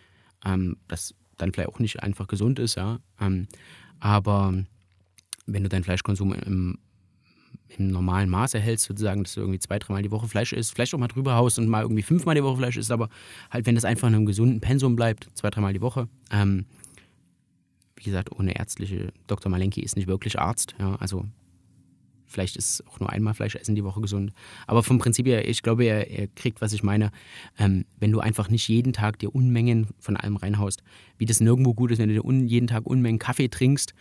[0.46, 3.00] Ähm, das dann vielleicht auch nicht einfach gesund ist, ja.
[3.20, 3.48] Ähm,
[4.00, 4.54] aber
[5.48, 6.78] wenn du deinen Fleischkonsum im
[7.80, 10.94] im normalen Maße hältst, sozusagen, dass du irgendwie zwei, dreimal die Woche Fleisch isst, vielleicht
[10.94, 13.10] auch mal drüber haust und mal irgendwie fünfmal die Woche Fleisch isst, aber
[13.52, 16.66] halt, wenn das einfach in einem gesunden Pensum bleibt, zwei, dreimal die Woche, ähm,
[18.06, 19.52] gesagt, ohne ärztliche, Dr.
[19.52, 21.26] Malenki ist nicht wirklich Arzt, ja, also
[22.26, 24.34] vielleicht ist auch nur einmal Fleisch essen die Woche gesund.
[24.68, 27.12] Aber vom Prinzip her, ich glaube, er, er kriegt, was ich meine.
[27.58, 30.84] Ähm, wenn du einfach nicht jeden Tag dir Unmengen von allem reinhaust,
[31.18, 33.94] wie das nirgendwo gut ist, wenn du dir jeden Tag Unmengen Kaffee trinkst,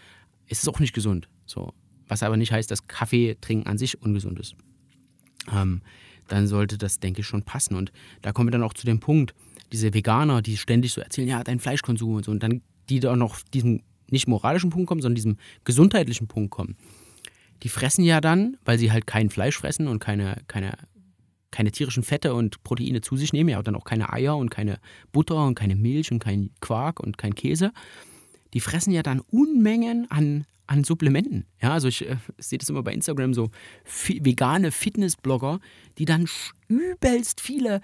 [0.47, 1.29] ist es auch nicht gesund.
[1.47, 1.73] So.
[2.09, 4.55] Was aber nicht heißt, dass Kaffee trinken an sich ungesund ist.
[5.53, 5.83] Ähm,
[6.29, 7.77] dann sollte das, denke ich, schon passen.
[7.77, 9.35] Und da kommen wir dann auch zu dem Punkt,
[9.73, 13.17] diese Veganer, die ständig so erzählen, ja, dein Fleischkonsum und so, und dann die da
[13.17, 16.77] noch diesem nicht moralischen Punkt kommen, sondern diesem gesundheitlichen Punkt kommen.
[17.63, 20.75] Die fressen ja dann, weil sie halt kein Fleisch fressen und keine, keine,
[21.51, 24.51] keine tierischen Fette und Proteine zu sich nehmen, ja, und dann auch keine Eier und
[24.51, 24.79] keine
[25.13, 27.73] Butter und keine Milch und kein Quark und kein Käse.
[28.55, 31.45] Die fressen ja dann Unmengen an, an Supplementen.
[31.61, 33.51] Ja, also ich äh, sehe das immer bei Instagram so
[33.85, 35.61] vegane Fitnessblogger,
[35.99, 36.29] die dann
[36.69, 37.81] übelst viele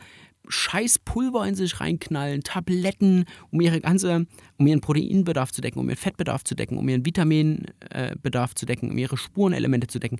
[0.49, 5.89] scheiß Pulver in sich reinknallen, Tabletten, um ihre ganze, um ihren Proteinbedarf zu decken, um
[5.89, 10.19] ihren Fettbedarf zu decken, um ihren Vitaminbedarf zu decken, um ihre Spurenelemente zu decken,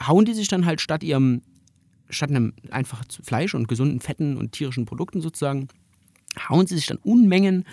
[0.00, 1.42] hauen die sich dann halt statt ihrem,
[2.08, 5.68] statt einem einfach Fleisch und gesunden Fetten und tierischen Produkten sozusagen,
[6.48, 7.64] hauen sie sich dann Unmengen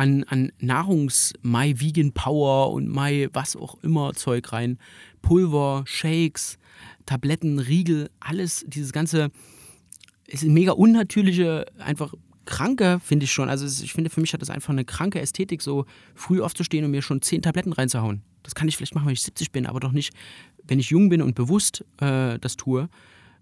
[0.00, 4.78] an, an Nahrungs My Vegan Power und My was auch immer Zeug rein.
[5.20, 6.58] Pulver, Shakes,
[7.04, 9.30] Tabletten, Riegel, alles, dieses ganze
[10.26, 12.14] ist mega unnatürliche, einfach
[12.46, 13.50] kranke, finde ich schon.
[13.50, 15.84] Also ich finde, für mich hat das einfach eine kranke Ästhetik, so
[16.14, 18.22] früh aufzustehen und mir schon zehn Tabletten reinzuhauen.
[18.42, 20.14] Das kann ich vielleicht machen, wenn ich 70 bin, aber doch nicht,
[20.66, 22.88] wenn ich jung bin und bewusst äh, das tue.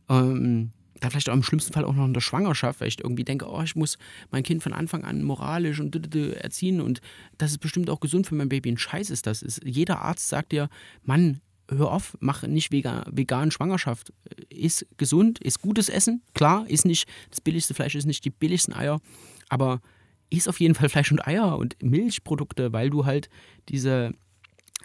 [0.09, 3.25] Ähm, da vielleicht auch im schlimmsten Fall auch noch in der Schwangerschaft, weil ich irgendwie
[3.25, 3.99] denke, oh, ich muss
[4.31, 7.01] mein Kind von Anfang an moralisch und erziehen und
[7.37, 8.71] das ist bestimmt auch gesund für mein Baby.
[8.71, 9.61] Ein Scheiß ist das.
[9.65, 10.69] Jeder Arzt sagt dir,
[11.05, 14.13] Mann, hör auf, mach nicht vegan, vegan Schwangerschaft.
[14.49, 18.75] Ist gesund, ist gutes Essen, klar, ist nicht das billigste Fleisch, ist nicht die billigsten
[18.75, 19.01] Eier,
[19.49, 19.81] aber
[20.31, 23.29] ist auf jeden Fall Fleisch und Eier und Milchprodukte, weil du halt
[23.69, 24.13] diese,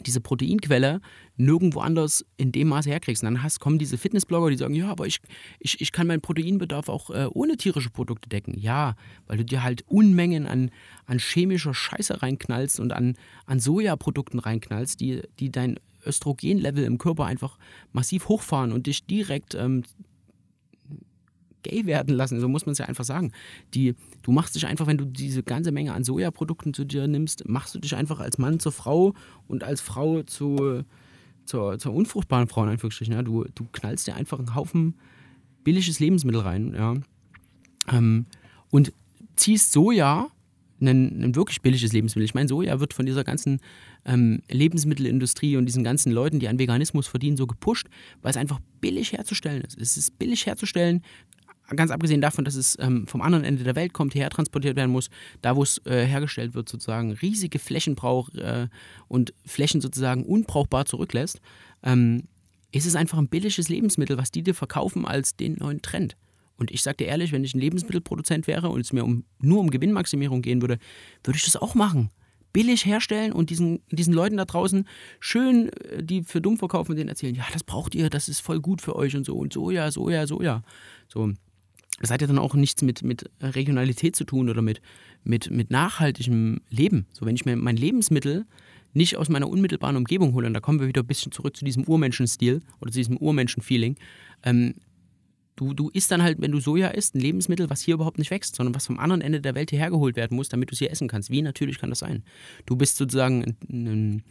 [0.01, 1.01] diese Proteinquelle
[1.37, 3.23] nirgendwo anders in dem Maße herkriegst.
[3.23, 5.19] Und dann hast, kommen diese Fitnessblogger, die sagen, ja, aber ich,
[5.59, 8.57] ich, ich kann meinen Proteinbedarf auch äh, ohne tierische Produkte decken.
[8.57, 8.95] Ja,
[9.27, 10.71] weil du dir halt Unmengen an,
[11.05, 17.25] an chemischer Scheiße reinknallst und an, an Sojaprodukten reinknallst, die, die dein Östrogenlevel im Körper
[17.25, 17.57] einfach
[17.91, 19.83] massiv hochfahren und dich direkt ähm,
[21.63, 23.31] gay werden lassen, so muss man es ja einfach sagen.
[23.73, 27.47] Die, du machst dich einfach, wenn du diese ganze Menge an Sojaprodukten zu dir nimmst,
[27.47, 29.13] machst du dich einfach als Mann zur Frau
[29.47, 30.83] und als Frau zu,
[31.45, 33.13] zur, zur unfruchtbaren Frau in Anführungsstrichen.
[33.13, 33.23] Ja.
[33.23, 34.95] Du, du knallst dir einfach einen Haufen
[35.63, 36.95] billiges Lebensmittel rein ja.
[37.89, 38.25] Ähm,
[38.69, 38.93] und
[39.35, 40.29] ziehst Soja
[40.81, 42.25] ein, ein wirklich billiges Lebensmittel.
[42.25, 43.59] Ich meine, Soja wird von dieser ganzen
[44.05, 47.87] ähm, Lebensmittelindustrie und diesen ganzen Leuten, die an Veganismus verdienen, so gepusht,
[48.21, 49.79] weil es einfach billig herzustellen ist.
[49.79, 51.01] Es ist billig herzustellen,
[51.75, 54.91] ganz abgesehen davon, dass es ähm, vom anderen Ende der Welt kommt, hierher transportiert werden
[54.91, 55.09] muss,
[55.41, 58.67] da wo es äh, hergestellt wird, sozusagen riesige Flächen braucht äh,
[59.07, 61.41] und Flächen sozusagen unbrauchbar zurücklässt,
[61.83, 62.23] ähm,
[62.71, 66.17] ist es einfach ein billiges Lebensmittel, was die dir verkaufen als den neuen Trend.
[66.57, 69.59] Und ich sage dir ehrlich, wenn ich ein Lebensmittelproduzent wäre und es mir um, nur
[69.59, 70.77] um Gewinnmaximierung gehen würde,
[71.23, 72.09] würde ich das auch machen.
[72.51, 74.87] Billig herstellen und diesen, diesen Leuten da draußen
[75.19, 78.59] schön, äh, die für dumm verkaufen denen erzählen, ja, das braucht ihr, das ist voll
[78.59, 80.61] gut für euch und so und so, ja, so, ja.
[81.07, 81.33] So.
[81.99, 84.81] Das hat ja dann auch nichts mit, mit Regionalität zu tun oder mit,
[85.23, 87.05] mit, mit nachhaltigem Leben.
[87.13, 88.45] So, wenn ich mir mein Lebensmittel
[88.93, 91.65] nicht aus meiner unmittelbaren Umgebung hole, und da kommen wir wieder ein bisschen zurück zu
[91.65, 93.95] diesem Urmenschenstil oder zu diesem Urmenschenfeeling,
[94.43, 94.75] ähm,
[95.55, 98.31] Du, du isst dann halt, wenn du Soja isst, ein Lebensmittel, was hier überhaupt nicht
[98.31, 100.79] wächst, sondern was vom anderen Ende der Welt hierher geholt werden muss, damit du es
[100.79, 101.29] hier essen kannst.
[101.29, 102.23] Wie natürlich kann das sein?
[102.65, 104.23] Du bist sozusagen ein, ein,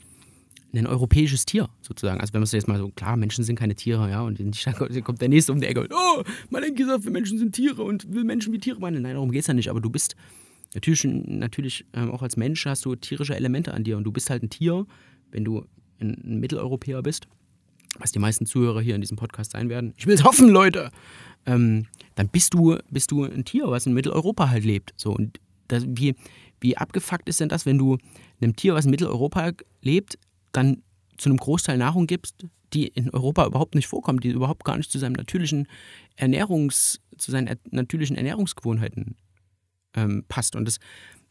[0.81, 2.21] ein europäisches Tier, sozusagen.
[2.21, 5.05] Also wenn man es jetzt mal so, klar, Menschen sind keine Tiere, ja, und dann
[5.05, 7.83] kommt der Nächste um die Ecke und, oh, man hat gesagt, wir Menschen sind Tiere
[7.83, 9.03] und will Menschen wie Tiere behandeln.
[9.03, 10.17] Nein, darum geht es ja nicht, aber du bist
[10.75, 14.31] natürlich, natürlich ähm, auch als Mensch hast du tierische Elemente an dir und du bist
[14.31, 14.87] halt ein Tier,
[15.31, 15.67] wenn du
[16.01, 17.27] ein, ein Mitteleuropäer bist
[17.99, 20.91] was die meisten Zuhörer hier in diesem Podcast sein werden, ich will es hoffen, Leute,
[21.47, 24.95] ähm, dann bist du, bist du ein Tier, was in Mitteleuropa halt lebt.
[24.97, 26.15] So, und das, wie,
[26.61, 27.99] wie abgefuckt ist denn das, wenn du
[28.41, 30.19] einem Tier, was in Mitteleuropa lebt,
[30.53, 30.83] dann
[31.19, 34.91] zu einem Großteil Nahrung gibst, die in Europa überhaupt nicht vorkommt, die überhaupt gar nicht
[34.91, 35.69] zu seinem natürlichen
[36.17, 39.17] Ernährungs, zu seinen natürlichen Ernährungsgewohnheiten
[39.95, 40.57] ähm, passt.
[40.57, 40.79] Und das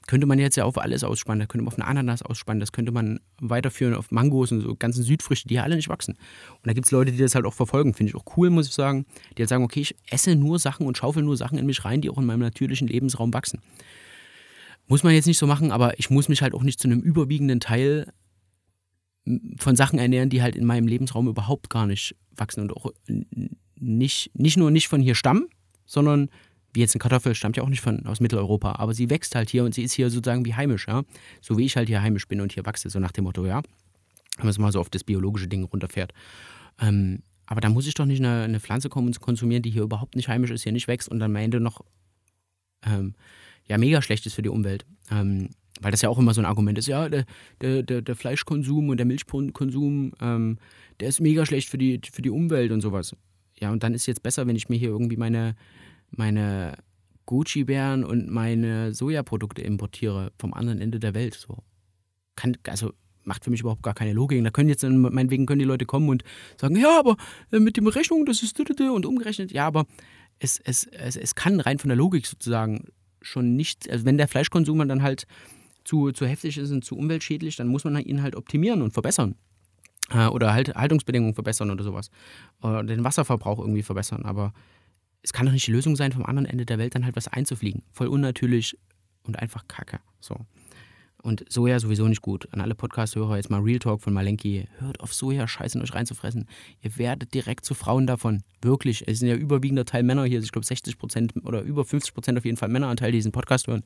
[0.07, 1.39] könnte man jetzt ja auf alles ausspannen.
[1.39, 2.59] Da könnte man auf eine Ananas ausspannen.
[2.59, 6.13] Das könnte man weiterführen auf Mangos und so ganzen Südfrüchte, die ja alle nicht wachsen.
[6.13, 7.93] Und da gibt es Leute, die das halt auch verfolgen.
[7.93, 9.05] Finde ich auch cool, muss ich sagen.
[9.37, 12.01] Die halt sagen, okay, ich esse nur Sachen und schaufel nur Sachen in mich rein,
[12.01, 13.61] die auch in meinem natürlichen Lebensraum wachsen.
[14.87, 16.99] Muss man jetzt nicht so machen, aber ich muss mich halt auch nicht zu einem
[16.99, 18.11] überwiegenden Teil
[19.57, 22.91] von Sachen ernähren, die halt in meinem Lebensraum überhaupt gar nicht wachsen und auch
[23.79, 25.47] nicht, nicht nur nicht von hier stammen,
[25.85, 26.29] sondern
[26.73, 29.49] wie jetzt eine Kartoffel stammt ja auch nicht von, aus Mitteleuropa, aber sie wächst halt
[29.49, 31.03] hier und sie ist hier sozusagen wie heimisch, ja.
[31.41, 33.61] So wie ich halt hier heimisch bin und hier wachse, so nach dem Motto, ja.
[34.37, 36.13] Wenn man es mal so auf das biologische Ding runterfährt.
[36.79, 40.29] Ähm, aber da muss ich doch nicht eine, eine, Pflanze konsumieren, die hier überhaupt nicht
[40.29, 41.81] heimisch ist, hier nicht wächst und dann am Ende noch
[42.85, 43.13] ähm,
[43.67, 44.85] ja, mega schlecht ist für die Umwelt.
[45.11, 45.49] Ähm,
[45.81, 47.25] weil das ja auch immer so ein Argument ist, ja, der,
[47.59, 50.57] der, der, Fleischkonsum und der Milchkonsum, ähm,
[50.99, 53.15] der ist mega schlecht für die, für die Umwelt und sowas.
[53.59, 55.55] Ja, und dann ist jetzt besser, wenn ich mir hier irgendwie meine,
[56.11, 56.77] meine
[57.25, 61.33] Gucci-Bären und meine Sojaprodukte importiere vom anderen Ende der Welt.
[61.35, 61.57] So.
[62.35, 64.43] Kann, also macht für mich überhaupt gar keine Logik.
[64.43, 66.23] Da können jetzt, meinetwegen können die Leute kommen und
[66.59, 67.17] sagen, ja, aber
[67.51, 69.51] äh, mit dem Rechnung, das ist und umgerechnet.
[69.51, 69.85] Ja, aber
[70.39, 72.85] es, es, es, es kann rein von der Logik sozusagen
[73.21, 75.27] schon nicht, also wenn der Fleischkonsum dann halt
[75.83, 79.35] zu, zu heftig ist und zu umweltschädlich, dann muss man ihn halt optimieren und verbessern.
[80.09, 82.09] Äh, oder halt Haltungsbedingungen verbessern oder sowas.
[82.61, 84.25] Oder den Wasserverbrauch irgendwie verbessern.
[84.25, 84.53] Aber
[85.21, 87.27] es kann doch nicht die Lösung sein, vom anderen Ende der Welt dann halt was
[87.27, 87.83] einzufliegen.
[87.91, 88.77] Voll unnatürlich
[89.23, 89.99] und einfach Kacke.
[90.19, 90.35] So.
[91.21, 92.51] Und Soja sowieso nicht gut.
[92.51, 94.67] An alle Podcast-Hörer jetzt mal Real Talk von Malenki.
[94.79, 96.47] Hört auf Soja Scheiße in euch reinzufressen.
[96.81, 98.41] Ihr werdet direkt zu Frauen davon.
[98.61, 99.07] Wirklich.
[99.07, 100.39] Es sind ja überwiegender Teil Männer hier.
[100.39, 103.67] Ich glaube 60 Prozent oder über 50 Prozent auf jeden Fall Männeranteil, die diesen Podcast
[103.67, 103.83] hören.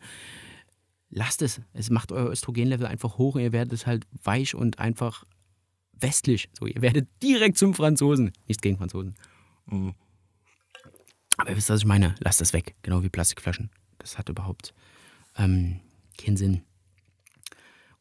[1.10, 1.62] Lasst es.
[1.74, 5.24] Es macht euer Östrogenlevel einfach hoch und ihr werdet halt weich und einfach
[5.94, 6.50] westlich.
[6.58, 8.32] So, ihr werdet direkt zum Franzosen.
[8.48, 9.16] Nichts gegen Franzosen.
[9.68, 9.94] Mhm.
[11.38, 12.16] Aber ihr wisst, was ich meine.
[12.20, 12.76] Lasst das weg.
[12.82, 13.70] Genau wie Plastikflaschen.
[14.00, 14.74] Das hat überhaupt
[15.38, 15.80] ähm,
[16.18, 16.64] keinen Sinn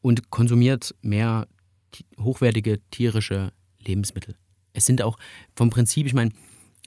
[0.05, 1.49] und konsumiert mehr
[2.19, 4.37] hochwertige tierische Lebensmittel.
[4.75, 5.19] Es sind auch
[5.57, 6.31] vom Prinzip, ich meine,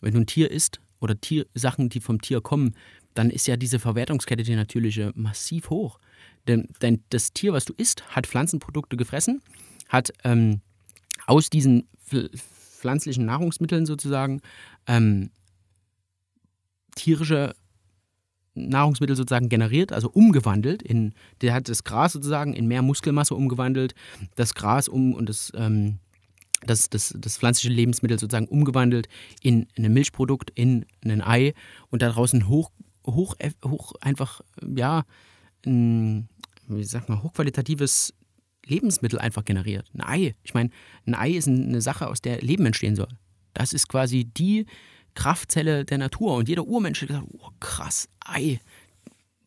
[0.02, 2.76] wenn du ein Tier isst oder Tier, Sachen, die vom Tier kommen,
[3.16, 6.00] dann ist ja diese Verwertungskette, die natürliche, massiv hoch.
[6.48, 9.42] Denn, denn das Tier, was du isst, hat Pflanzenprodukte gefressen,
[9.90, 10.62] hat ähm,
[11.26, 11.88] aus diesen
[12.78, 14.42] pflanzlichen Nahrungsmitteln sozusagen
[14.88, 15.32] ähm,
[16.96, 17.56] tierische
[18.56, 20.82] Nahrungsmittel sozusagen generiert, also umgewandelt.
[20.82, 23.94] In, der hat das Gras sozusagen in mehr Muskelmasse umgewandelt,
[24.36, 26.00] das Gras um und das, ähm,
[26.66, 29.08] das, das, das pflanzliche Lebensmittel sozusagen umgewandelt
[29.42, 31.54] in, in ein Milchprodukt, in ein Ei
[31.90, 32.72] und daraus ein hoch,
[33.06, 34.42] hoch, hoch einfach,
[34.76, 35.04] ja,
[35.68, 36.30] ein,
[36.68, 38.14] wie sagt man, hochqualitatives
[38.66, 39.90] Lebensmittel einfach generiert.
[39.94, 40.36] Ein Ei.
[40.44, 40.70] Ich meine,
[41.06, 43.10] ein Ei ist eine Sache, aus der Leben entstehen soll.
[43.54, 44.66] Das ist quasi die
[45.16, 46.36] Kraftzelle der Natur.
[46.36, 48.60] Und jeder Urmensch hat gesagt, oh, krass, Ei,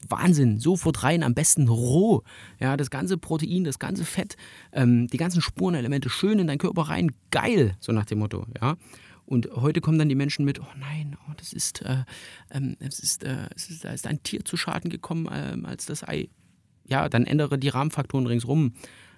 [0.09, 2.23] Wahnsinn, sofort rein, am besten roh.
[2.59, 4.37] Ja, das ganze Protein, das ganze Fett,
[4.73, 8.77] ähm, die ganzen Spurenelemente schön in deinen Körper rein, geil, so nach dem Motto, ja.
[9.31, 12.03] Und heute kommen dann die Menschen mit, oh nein, oh, das ist, äh,
[12.51, 15.87] ähm, es ist, äh, es ist, da ist ein Tier zu Schaden gekommen äh, als
[15.87, 16.31] das Ei.
[16.89, 18.75] Ja, dann ändere die Rahmenfaktoren ringsrum,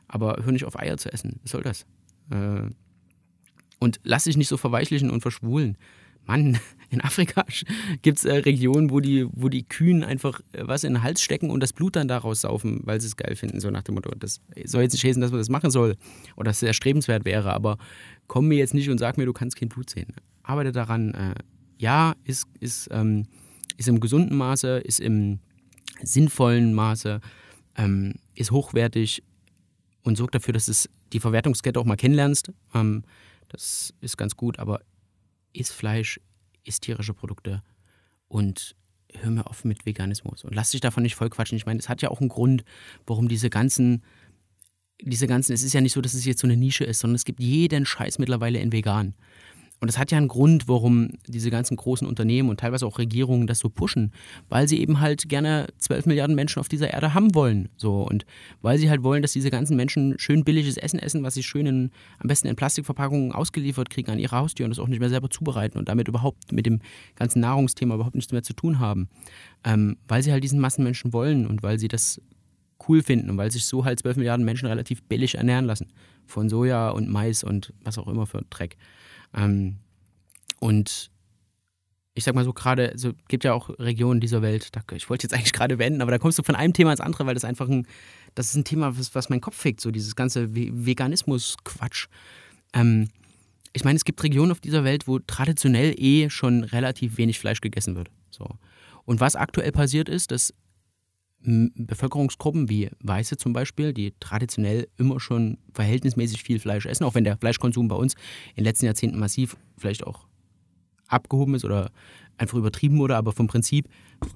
[0.09, 1.41] aber hör nicht auf Eier zu essen.
[1.43, 1.87] Was soll das?
[2.29, 2.69] Äh,
[3.79, 5.79] und lass dich nicht so verweichlichen und verschwulen.
[6.27, 6.59] Mann,
[6.93, 7.45] in Afrika
[8.03, 11.23] gibt es äh, Regionen, wo die, wo die Kühen einfach äh, was in den Hals
[11.23, 13.95] stecken und das Blut dann daraus saufen, weil sie es geil finden, so nach dem
[13.95, 14.11] Motto.
[14.15, 15.97] Das soll jetzt nicht heißen, dass man das machen soll
[16.37, 17.79] oder dass es erstrebenswert wäre, aber
[18.27, 20.15] komm mir jetzt nicht und sag mir, du kannst kein Blut sehen.
[20.43, 21.35] Arbeite daran, äh,
[21.79, 23.27] ja, ist, ist, ähm,
[23.79, 25.41] ist im gesunden Maße, ist im
[26.03, 27.21] sinnvollen Maße,
[27.77, 29.23] ähm, ist hochwertig
[30.03, 32.53] und sorgt dafür, dass du die Verwertungskette auch mal kennenlernst.
[32.75, 33.05] Ähm,
[33.49, 34.81] das ist ganz gut, aber
[35.53, 36.21] isst Fleisch,
[36.65, 37.63] isst tierische Produkte
[38.29, 38.77] und
[39.15, 41.57] hör mir auf mit Veganismus und lass dich davon nicht voll quatschen.
[41.57, 42.65] Ich meine, es hat ja auch einen Grund,
[43.07, 44.03] warum diese ganzen,
[45.01, 47.17] diese ganzen, es ist ja nicht so, dass es jetzt so eine Nische ist, sondern
[47.17, 49.15] es gibt jeden Scheiß mittlerweile in vegan.
[49.83, 53.49] Und das hat ja einen Grund, warum diese ganzen großen Unternehmen und teilweise auch Regierungen
[53.49, 54.13] das so pushen,
[54.49, 57.69] weil sie eben halt gerne 12 Milliarden Menschen auf dieser Erde haben wollen.
[57.77, 58.25] So und
[58.61, 61.67] weil sie halt wollen, dass diese ganzen Menschen schön billiges Essen essen, was sie schön
[61.67, 65.09] in, am besten in Plastikverpackungen ausgeliefert kriegen an ihre Haustür und das auch nicht mehr
[65.09, 66.79] selber zubereiten und damit überhaupt mit dem
[67.17, 69.09] ganzen Nahrungsthema überhaupt nichts mehr zu tun haben.
[69.65, 72.21] Ähm, weil sie halt diesen Massenmenschen wollen und weil sie das
[72.89, 75.89] cool finden und weil sich so halt 12 Milliarden Menschen relativ billig ernähren lassen.
[76.25, 78.77] Von Soja und Mais und was auch immer für Dreck.
[79.35, 79.77] Ähm,
[80.61, 81.11] und
[82.15, 85.25] ich sag mal so gerade, also gibt ja auch Regionen dieser Welt, da, ich wollte
[85.25, 87.45] jetzt eigentlich gerade wenden, aber da kommst du von einem Thema ins andere, weil das
[87.45, 87.87] einfach ein,
[88.35, 92.09] das ist ein Thema, was, was meinen Kopf fickt, so dieses ganze Veganismus-Quatsch.
[92.75, 93.09] Ähm,
[93.73, 97.63] ich meine, es gibt Regionen auf dieser Welt, wo traditionell eh schon relativ wenig Fleisch
[97.63, 98.11] gegessen wird.
[98.31, 98.47] So.
[99.05, 100.53] Und was aktuell passiert ist, dass
[101.45, 107.25] Bevölkerungsgruppen wie Weiße zum Beispiel, die traditionell immer schon verhältnismäßig viel Fleisch essen, auch wenn
[107.25, 108.15] der Fleischkonsum bei uns
[108.51, 110.27] in den letzten Jahrzehnten massiv vielleicht auch
[111.09, 111.91] abgehoben ist oder
[112.39, 113.89] einfach übertrieben wurde, aber vom Prinzip,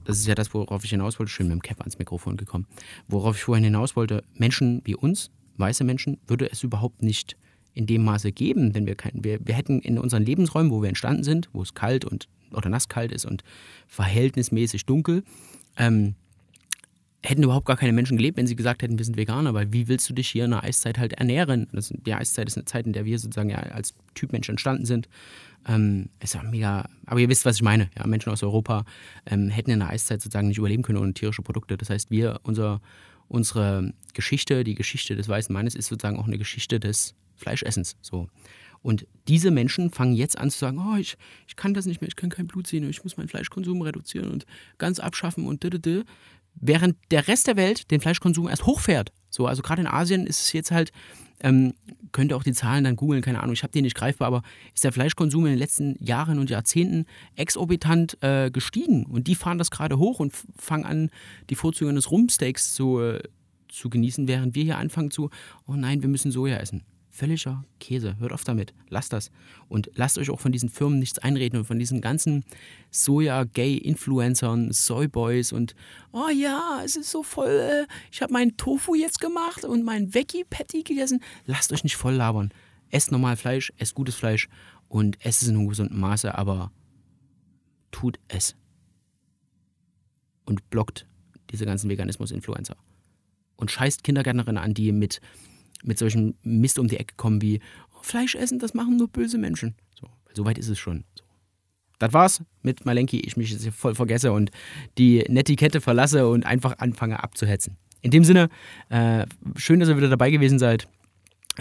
[0.05, 2.67] das ist ja das, worauf ich hinaus wollte, schön mit dem Cap ans Mikrofon gekommen,
[3.09, 7.37] worauf ich vorhin hinaus wollte, Menschen wie uns, weiße Menschen, würde es überhaupt nicht
[7.73, 11.25] in dem Maße geben, denn wir, wir, wir hätten in unseren Lebensräumen, wo wir entstanden
[11.25, 13.43] sind, wo es kalt und oder nasskalt ist und
[13.87, 15.25] verhältnismäßig dunkel.
[15.77, 16.15] Ähm,
[17.29, 19.89] hätten überhaupt gar keine Menschen gelebt, wenn sie gesagt hätten, wir sind Veganer, weil wie
[19.89, 21.67] willst du dich hier in der Eiszeit halt ernähren?
[21.73, 24.87] Das, die Eiszeit ist eine Zeit, in der wir sozusagen ja als Typ Mensch entstanden
[24.87, 25.09] sind.
[25.69, 27.91] Ähm, ist ja mega, aber ihr wisst, was ich meine.
[27.99, 28.85] Ja, Menschen aus Europa
[29.27, 31.77] ähm, hätten in der Eiszeit sozusagen nicht überleben können ohne tierische Produkte.
[31.77, 32.81] Das heißt, wir, unser,
[33.29, 37.97] unsere Geschichte, die Geschichte des weißen Mannes ist sozusagen auch eine Geschichte des Fleischessens.
[38.01, 38.29] So.
[38.83, 41.17] Und diese Menschen fangen jetzt an zu sagen, oh, ich,
[41.49, 44.31] ich kann das nicht mehr, ich kann kein Blut sehen, ich muss meinen Fleischkonsum reduzieren
[44.31, 44.47] und
[44.79, 46.05] ganz abschaffen und dödödö.
[46.61, 49.13] Während der Rest der Welt den Fleischkonsum erst hochfährt.
[49.31, 50.91] So, also gerade in Asien ist es jetzt halt,
[51.41, 51.75] ähm,
[52.13, 54.43] könnt ihr auch die Zahlen dann googeln, keine Ahnung, ich habe die nicht greifbar, aber
[54.75, 57.05] ist der Fleischkonsum in den letzten Jahren und Jahrzehnten
[57.35, 59.05] exorbitant äh, gestiegen.
[59.05, 61.11] Und die fahren das gerade hoch und fangen an,
[61.51, 63.23] die Vorzüge eines Rumpsteaks zu, äh,
[63.69, 65.31] zu genießen, während wir hier anfangen zu,
[65.67, 66.83] oh nein, wir müssen Soja essen.
[67.17, 68.19] Völliger Käse.
[68.19, 68.75] Hört auf damit.
[68.91, 69.31] Lasst das.
[69.71, 72.45] Und lasst euch auch von diesen Firmen nichts einreden und von diesen ganzen
[72.91, 75.75] Soja-Gay-Influencern, Soyboys und
[76.13, 77.49] oh ja, es ist so voll.
[77.49, 81.23] Äh, ich habe meinen Tofu jetzt gemacht und meinen Veggie-Patty gegessen.
[81.47, 82.53] Lasst euch nicht voll labern.
[82.91, 84.49] Esst normal Fleisch, esst gutes Fleisch
[84.89, 86.71] und esst es in einem gesunden Maße, aber
[87.93, 88.57] tut es.
[90.45, 91.07] Und blockt
[91.51, 92.77] diese ganzen Veganismus-Influencer.
[93.57, 95.23] Und scheißt Kindergärtnerinnen an, die mit
[95.87, 97.61] mit solchen Mist um die Ecke kommen wie
[97.95, 99.75] oh, Fleisch essen, das machen nur böse Menschen.
[99.99, 101.05] So, so weit ist es schon.
[101.15, 101.25] So.
[101.99, 103.21] Das war's mit Malenki.
[103.21, 104.51] Ich mich jetzt voll vergesse und
[104.99, 107.77] die Netiquette verlasse und einfach anfange abzuhetzen.
[108.03, 108.49] In dem Sinne,
[108.91, 109.27] äh,
[109.57, 110.89] schön, dass ihr wieder dabei gewesen seid.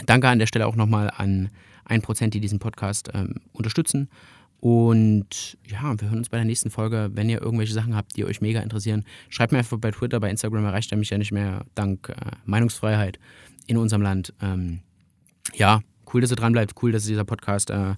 [0.05, 1.49] Danke an der Stelle auch nochmal an
[1.88, 4.09] 1%, die diesen Podcast ähm, unterstützen.
[4.59, 7.11] Und ja, wir hören uns bei der nächsten Folge.
[7.13, 10.30] Wenn ihr irgendwelche Sachen habt, die euch mega interessieren, schreibt mir einfach bei Twitter, bei
[10.30, 12.15] Instagram erreicht er mich ja nicht mehr, dank äh,
[12.45, 13.19] Meinungsfreiheit
[13.68, 14.34] in unserem Land.
[14.41, 14.80] Ähm,
[15.53, 15.82] ja,
[16.13, 17.95] cool, dass ihr dran bleibt, cool, dass dieser Podcast äh,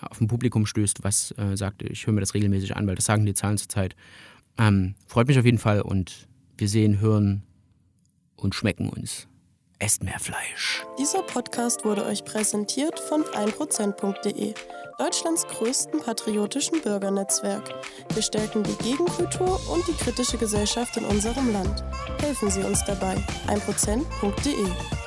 [0.00, 3.04] auf ein Publikum stößt, was äh, sagt, ich höre mir das regelmäßig an, weil das
[3.04, 3.96] sagen die Zahlen zurzeit.
[4.58, 7.42] Ähm, freut mich auf jeden Fall und wir sehen, hören
[8.36, 9.26] und schmecken uns.
[9.78, 10.84] Esst mehr Fleisch.
[10.98, 14.54] Dieser Podcast wurde euch präsentiert von 1%.de,
[14.98, 17.74] Deutschlands größten patriotischen Bürgernetzwerk.
[18.12, 21.84] Wir stärken die Gegenkultur und die kritische Gesellschaft in unserem Land.
[22.20, 23.16] Helfen Sie uns dabei.
[23.48, 25.03] 1%.de